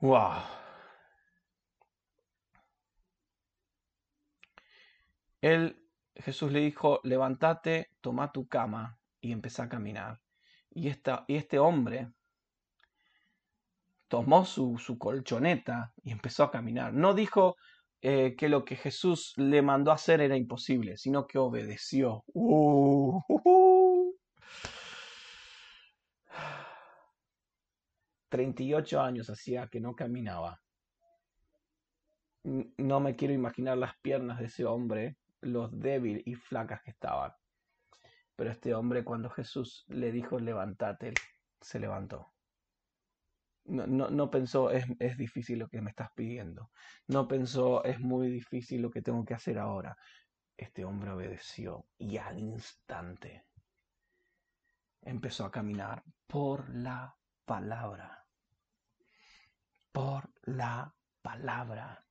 ¡Wow! 0.00 0.42
Él, 5.40 5.84
Jesús 6.14 6.52
le 6.52 6.60
dijo, 6.60 7.00
levántate, 7.04 7.92
toma 8.00 8.32
tu 8.32 8.48
cama 8.48 8.98
y 9.20 9.32
empezá 9.32 9.64
a 9.64 9.68
caminar. 9.68 10.20
Y, 10.70 10.88
esta, 10.88 11.24
y 11.28 11.36
este 11.36 11.58
hombre 11.58 12.12
tomó 14.08 14.44
su, 14.44 14.78
su 14.78 14.98
colchoneta 14.98 15.92
y 16.02 16.12
empezó 16.12 16.44
a 16.44 16.50
caminar. 16.50 16.92
No 16.94 17.14
dijo 17.14 17.56
eh, 18.00 18.36
que 18.36 18.48
lo 18.48 18.64
que 18.64 18.76
Jesús 18.76 19.34
le 19.36 19.60
mandó 19.62 19.90
hacer 19.92 20.20
era 20.20 20.36
imposible, 20.36 20.96
sino 20.96 21.26
que 21.26 21.38
obedeció. 21.38 22.24
Uh, 22.32 23.20
38 28.28 29.00
años 29.00 29.30
hacía 29.30 29.66
que 29.68 29.80
no 29.80 29.94
caminaba. 29.94 30.60
No 32.44 33.00
me 33.00 33.16
quiero 33.16 33.34
imaginar 33.34 33.76
las 33.78 33.96
piernas 33.98 34.38
de 34.38 34.46
ese 34.46 34.64
hombre, 34.64 35.16
los 35.40 35.70
débiles 35.78 36.22
y 36.26 36.34
flacas 36.34 36.82
que 36.82 36.92
estaban. 36.92 37.32
Pero 38.36 38.50
este 38.50 38.74
hombre 38.74 39.02
cuando 39.02 39.28
Jesús 39.28 39.84
le 39.88 40.12
dijo 40.12 40.38
levántate, 40.38 41.14
se 41.60 41.80
levantó. 41.80 42.32
No, 43.68 44.08
no, 44.10 44.30
pensó, 44.30 44.70
es, 44.70 44.86
es, 44.98 45.16
difícil 45.18 45.58
lo 45.58 45.68
que 45.68 45.80
me 45.80 45.90
estás 45.90 46.10
pidiendo. 46.14 46.70
No 47.06 47.28
pensó, 47.28 47.84
es 47.84 48.00
muy 48.00 48.28
difícil 48.30 48.82
lo 48.82 48.90
que 48.90 49.02
tengo 49.02 49.24
que 49.24 49.34
hacer 49.34 49.58
ahora. 49.58 49.96
Este 50.56 50.84
hombre 50.84 51.10
obedeció 51.10 51.86
y 51.98 52.16
al 52.16 52.38
instante 52.38 53.44
empezó 55.02 55.44
a 55.44 55.50
caminar 55.50 56.02
por 56.26 56.68
la 56.74 57.14
palabra. 57.44 58.26
Por 59.92 60.30
la 60.42 60.94
palabra. 61.22 62.04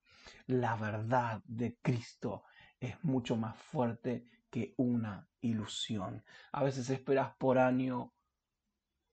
La 0.48 0.76
verdad 0.76 1.42
de 1.46 1.78
Cristo 1.82 2.44
es 2.80 3.04
mucho 3.04 3.36
más 3.36 3.58
fuerte 3.58 4.28
que 4.50 4.74
una 4.78 5.28
ilusión. 5.42 6.24
A 6.52 6.64
veces 6.64 6.90
esperas 6.90 7.36
por 7.38 7.58
año, 7.58 8.14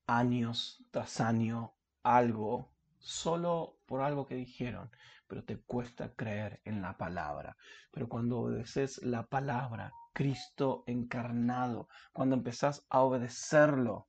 años 0.07 0.85
tras 0.91 1.21
año, 1.21 1.75
algo 2.05 2.71
solo 2.99 3.79
por 3.87 4.03
algo 4.03 4.27
que 4.27 4.37
dijeron, 4.37 4.91
pero 5.27 5.45
te 5.45 5.59
cuesta 5.59 6.15
creer 6.15 6.61
en 6.65 6.81
la 6.81 6.97
palabra. 6.97 7.57
Pero 7.91 8.09
cuando 8.09 8.39
obedeces 8.39 9.03
la 9.03 9.27
palabra, 9.27 9.93
Cristo 10.13 10.85
encarnado, 10.87 11.89
cuando 12.13 12.37
empezás 12.37 12.87
a 12.89 13.01
obedecerlo, 13.01 14.09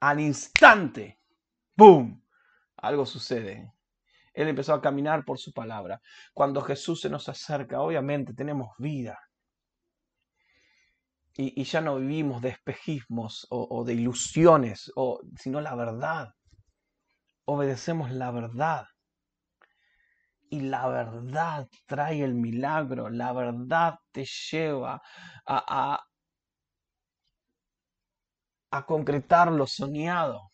al 0.00 0.20
instante, 0.20 1.20
¡boom! 1.76 2.22
Algo 2.76 3.06
sucede. 3.06 3.72
Él 4.34 4.48
empezó 4.48 4.74
a 4.74 4.82
caminar 4.82 5.24
por 5.24 5.38
su 5.38 5.52
palabra. 5.52 6.02
Cuando 6.32 6.60
Jesús 6.60 7.00
se 7.00 7.08
nos 7.08 7.28
acerca, 7.28 7.80
obviamente 7.80 8.34
tenemos 8.34 8.76
vida. 8.78 9.18
Y, 11.36 11.64
ya 11.64 11.80
no 11.80 11.96
vivimos 11.96 12.42
de 12.42 12.50
espejismos 12.50 13.46
o, 13.50 13.84
de 13.84 13.94
ilusiones, 13.94 14.92
o, 14.94 15.20
sino 15.36 15.60
la 15.60 15.74
verdad 15.74 16.32
obedecemos 17.46 18.10
la 18.10 18.30
verdad. 18.30 18.86
Y 20.50 20.60
la 20.60 20.86
verdad 20.88 21.68
trae 21.86 22.22
el 22.22 22.34
milagro, 22.34 23.08
la 23.10 23.32
verdad 23.32 23.98
te 24.12 24.24
lleva 24.24 25.02
a, 25.46 26.06
a, 28.70 28.86
concretar 28.86 29.50
lo 29.50 29.66
soñado. 29.66 30.52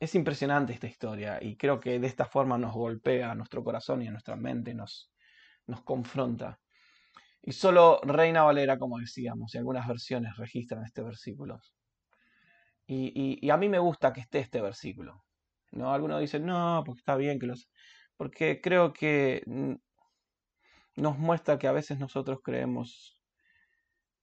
Es 0.00 0.14
impresionante 0.14 0.72
esta 0.72 0.86
historia 0.86 1.38
y 1.40 1.56
creo 1.56 1.78
que 1.78 1.98
de 2.00 2.06
esta 2.06 2.24
forma 2.24 2.56
nos 2.58 2.72
golpea 2.72 3.30
a 3.30 3.34
nuestro 3.34 3.62
corazón 3.62 4.02
y 4.02 4.08
a 4.08 4.10
nuestra 4.10 4.34
mente, 4.34 4.74
nos, 4.74 5.12
nos 5.66 5.82
confronta. 5.82 6.58
Y 7.42 7.52
solo 7.52 8.00
Reina 8.02 8.42
Valera, 8.42 8.78
como 8.78 8.98
decíamos, 8.98 9.54
y 9.54 9.58
algunas 9.58 9.86
versiones 9.86 10.36
registran 10.36 10.84
este 10.84 11.02
versículo. 11.02 11.60
Y, 12.92 13.48
a 13.50 13.56
mí 13.56 13.68
me 13.68 13.78
gusta 13.78 14.12
que 14.12 14.20
esté 14.20 14.40
este 14.40 14.60
versículo. 14.60 15.22
¿no? 15.70 15.94
Algunos 15.94 16.20
dicen, 16.20 16.44
no, 16.44 16.82
porque 16.84 16.98
está 16.98 17.14
bien 17.14 17.38
que 17.38 17.46
los... 17.46 17.70
Porque 18.16 18.60
creo 18.60 18.92
que 18.92 19.42
nos 20.96 21.16
muestra 21.16 21.58
que 21.58 21.68
a 21.68 21.72
veces 21.72 22.00
nosotros 22.00 22.40
creemos 22.42 23.22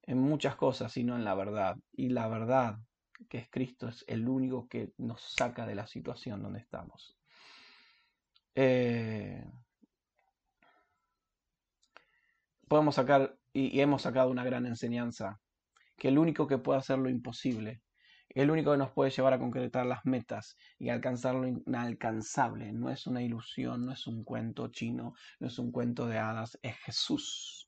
en 0.04 0.20
muchas 0.20 0.58
cosas 0.58 0.96
y 0.98 1.06
no 1.06 1.16
en 1.16 1.24
la 1.24 1.34
verdad. 1.34 1.78
Y 1.94 2.10
la 2.10 2.28
verdad, 2.28 2.78
que 3.30 3.38
es 3.38 3.50
Cristo, 3.50 3.88
es 3.88 4.04
el 4.08 4.28
único 4.28 4.68
que 4.68 4.92
nos 4.98 5.22
saca 5.22 5.66
de 5.66 5.76
la 5.76 5.88
situación 5.88 6.44
donde 6.44 6.60
estamos. 6.60 7.18
Eh, 8.54 9.46
podemos 12.68 12.96
sacar, 12.96 13.34
y 13.54 13.80
hemos 13.80 14.02
sacado 14.02 14.30
una 14.30 14.44
gran 14.44 14.66
enseñanza, 14.66 15.40
que 15.96 16.10
el 16.10 16.20
único 16.20 16.48
que 16.48 16.58
puede 16.58 16.80
hacer 16.80 17.00
lo 17.00 17.10
imposible 17.10 17.82
el 18.42 18.52
único 18.52 18.72
que 18.72 18.78
nos 18.78 18.92
puede 18.92 19.10
llevar 19.10 19.34
a 19.34 19.40
concretar 19.40 19.88
las 19.88 20.06
metas 20.06 20.56
y 20.78 20.90
alcanzar 20.90 21.34
lo 21.34 21.48
inalcanzable. 21.48 22.72
No 22.72 22.92
es 22.92 23.08
una 23.08 23.24
ilusión, 23.24 23.88
no 23.88 23.94
es 23.94 24.06
un 24.06 24.24
cuento 24.24 24.68
chino, 24.68 25.16
no 25.40 25.48
es 25.48 25.58
un 25.58 25.72
cuento 25.72 26.06
de 26.06 26.20
hadas, 26.20 26.60
es 26.62 26.78
Jesús. 26.78 27.68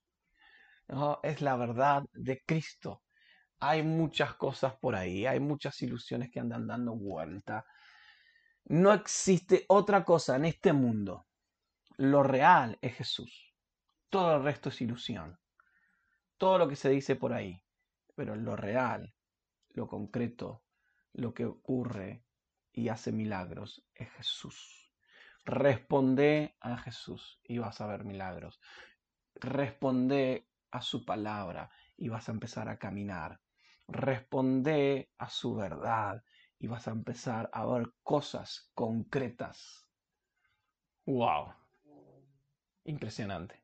Es 1.23 1.41
la 1.41 1.55
verdad 1.55 2.03
de 2.13 2.43
Cristo. 2.45 3.01
Hay 3.59 3.81
muchas 3.81 4.35
cosas 4.35 4.75
por 4.75 4.95
ahí, 4.95 5.25
hay 5.25 5.39
muchas 5.39 5.81
ilusiones 5.81 6.29
que 6.29 6.39
andan 6.39 6.67
dando 6.67 6.95
vuelta. 6.95 7.65
No 8.65 8.93
existe 8.93 9.65
otra 9.69 10.05
cosa 10.05 10.35
en 10.35 10.45
este 10.45 10.71
mundo. 10.71 11.25
Lo 11.97 12.21
real 12.21 12.77
es 12.81 12.95
Jesús. 12.95 13.55
Todo 14.11 14.35
el 14.35 14.43
resto 14.43 14.69
es 14.69 14.79
ilusión. 14.81 15.39
Todo 16.37 16.59
lo 16.59 16.67
que 16.67 16.75
se 16.75 16.89
dice 16.89 17.15
por 17.15 17.33
ahí. 17.33 17.59
Pero 18.15 18.35
lo 18.35 18.55
real 18.55 19.15
lo 19.73 19.87
concreto, 19.87 20.63
lo 21.13 21.33
que 21.33 21.45
ocurre 21.45 22.23
y 22.71 22.89
hace 22.89 23.11
milagros 23.11 23.83
es 23.95 24.09
Jesús. 24.11 24.91
Responde 25.45 26.55
a 26.59 26.77
Jesús 26.77 27.39
y 27.43 27.57
vas 27.57 27.81
a 27.81 27.87
ver 27.87 28.03
milagros. 28.03 28.59
Responde 29.35 30.47
a 30.71 30.81
su 30.81 31.05
palabra 31.05 31.71
y 31.97 32.09
vas 32.09 32.29
a 32.29 32.31
empezar 32.31 32.69
a 32.69 32.77
caminar. 32.77 33.41
Responde 33.87 35.11
a 35.17 35.29
su 35.29 35.55
verdad 35.55 36.23
y 36.59 36.67
vas 36.67 36.87
a 36.87 36.91
empezar 36.91 37.49
a 37.53 37.65
ver 37.65 37.91
cosas 38.03 38.69
concretas. 38.75 39.87
¡Wow! 41.05 41.53
Impresionante. 42.83 43.63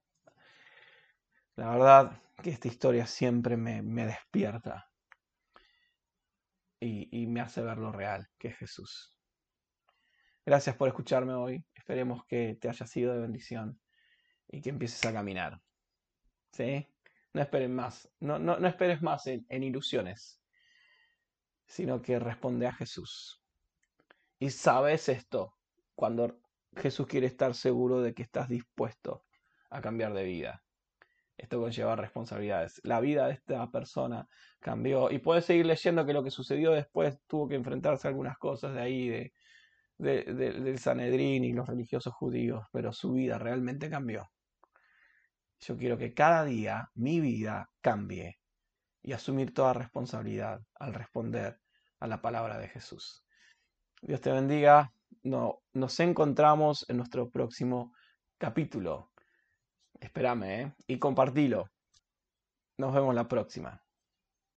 La 1.55 1.69
verdad 1.69 2.21
que 2.41 2.49
esta 2.49 2.67
historia 2.67 3.05
siempre 3.05 3.55
me, 3.55 3.81
me 3.81 4.05
despierta 4.05 4.89
y, 6.85 7.27
me 7.27 7.41
hace 7.41 7.61
ver 7.61 7.77
lo 7.77 7.91
real, 7.91 8.27
que 8.37 8.49
es 8.49 8.57
Jesús. 8.57 9.15
Gracias 10.45 10.75
por 10.75 10.87
escucharme 10.87 11.33
hoy. 11.33 11.65
Esperemos 11.73 12.25
que 12.25 12.57
te 12.59 12.69
haya 12.69 12.85
sido 12.85 13.13
de 13.13 13.19
bendición 13.19 13.79
y 14.47 14.61
que 14.61 14.69
empieces 14.69 15.03
a 15.05 15.13
caminar. 15.13 15.59
¿Sí? 16.51 16.87
No 17.33 17.41
esperes 17.41 17.69
más. 17.69 18.09
No, 18.19 18.37
no, 18.37 18.59
no 18.59 18.67
esperes 18.67 19.01
más 19.01 19.25
en, 19.27 19.45
en 19.49 19.63
ilusiones, 19.63 20.39
sino 21.65 22.01
que 22.01 22.19
responde 22.19 22.67
a 22.67 22.73
Jesús. 22.73 23.41
Y 24.39 24.51
sabes 24.51 25.09
esto, 25.09 25.55
cuando 25.95 26.39
Jesús 26.75 27.07
quiere 27.07 27.27
estar 27.27 27.55
seguro 27.55 28.01
de 28.01 28.13
que 28.13 28.23
estás 28.23 28.49
dispuesto 28.49 29.25
a 29.69 29.81
cambiar 29.81 30.13
de 30.13 30.23
vida. 30.23 30.64
Esto 31.37 31.59
conlleva 31.59 31.95
responsabilidades. 31.95 32.79
La 32.83 32.99
vida 32.99 33.27
de 33.27 33.33
esta 33.33 33.69
persona 33.69 34.27
cambió. 34.59 35.11
Y 35.11 35.19
puedes 35.19 35.45
seguir 35.45 35.65
leyendo 35.65 36.05
que 36.05 36.13
lo 36.13 36.23
que 36.23 36.31
sucedió 36.31 36.71
después 36.71 37.19
tuvo 37.27 37.47
que 37.47 37.55
enfrentarse 37.55 38.07
a 38.07 38.09
algunas 38.09 38.37
cosas 38.37 38.73
de 38.73 38.81
ahí, 38.81 39.09
de, 39.09 39.33
del 39.97 40.79
Sanedrín 40.79 41.43
y 41.43 41.53
los 41.53 41.67
religiosos 41.67 42.13
judíos, 42.13 42.65
pero 42.71 42.93
su 42.93 43.13
vida 43.13 43.37
realmente 43.37 43.89
cambió. 43.89 44.29
Yo 45.59 45.77
quiero 45.77 45.97
que 45.97 46.13
cada 46.13 46.45
día 46.45 46.89
mi 46.95 47.19
vida 47.19 47.69
cambie 47.81 48.39
y 49.01 49.13
asumir 49.13 49.53
toda 49.53 49.73
responsabilidad 49.73 50.61
al 50.75 50.93
responder 50.93 51.59
a 51.99 52.07
la 52.07 52.21
palabra 52.21 52.57
de 52.57 52.67
Jesús. 52.67 53.23
Dios 54.01 54.21
te 54.21 54.31
bendiga. 54.31 54.91
No, 55.23 55.63
nos 55.73 55.99
encontramos 55.99 56.85
en 56.89 56.97
nuestro 56.97 57.29
próximo 57.29 57.93
capítulo. 58.37 59.11
Espérame, 59.99 60.43
¿eh? 60.43 60.73
Y 60.87 60.99
compartilo. 60.99 61.69
Nos 62.77 62.93
vemos 62.93 63.15
la 63.15 63.27
próxima. 63.27 63.84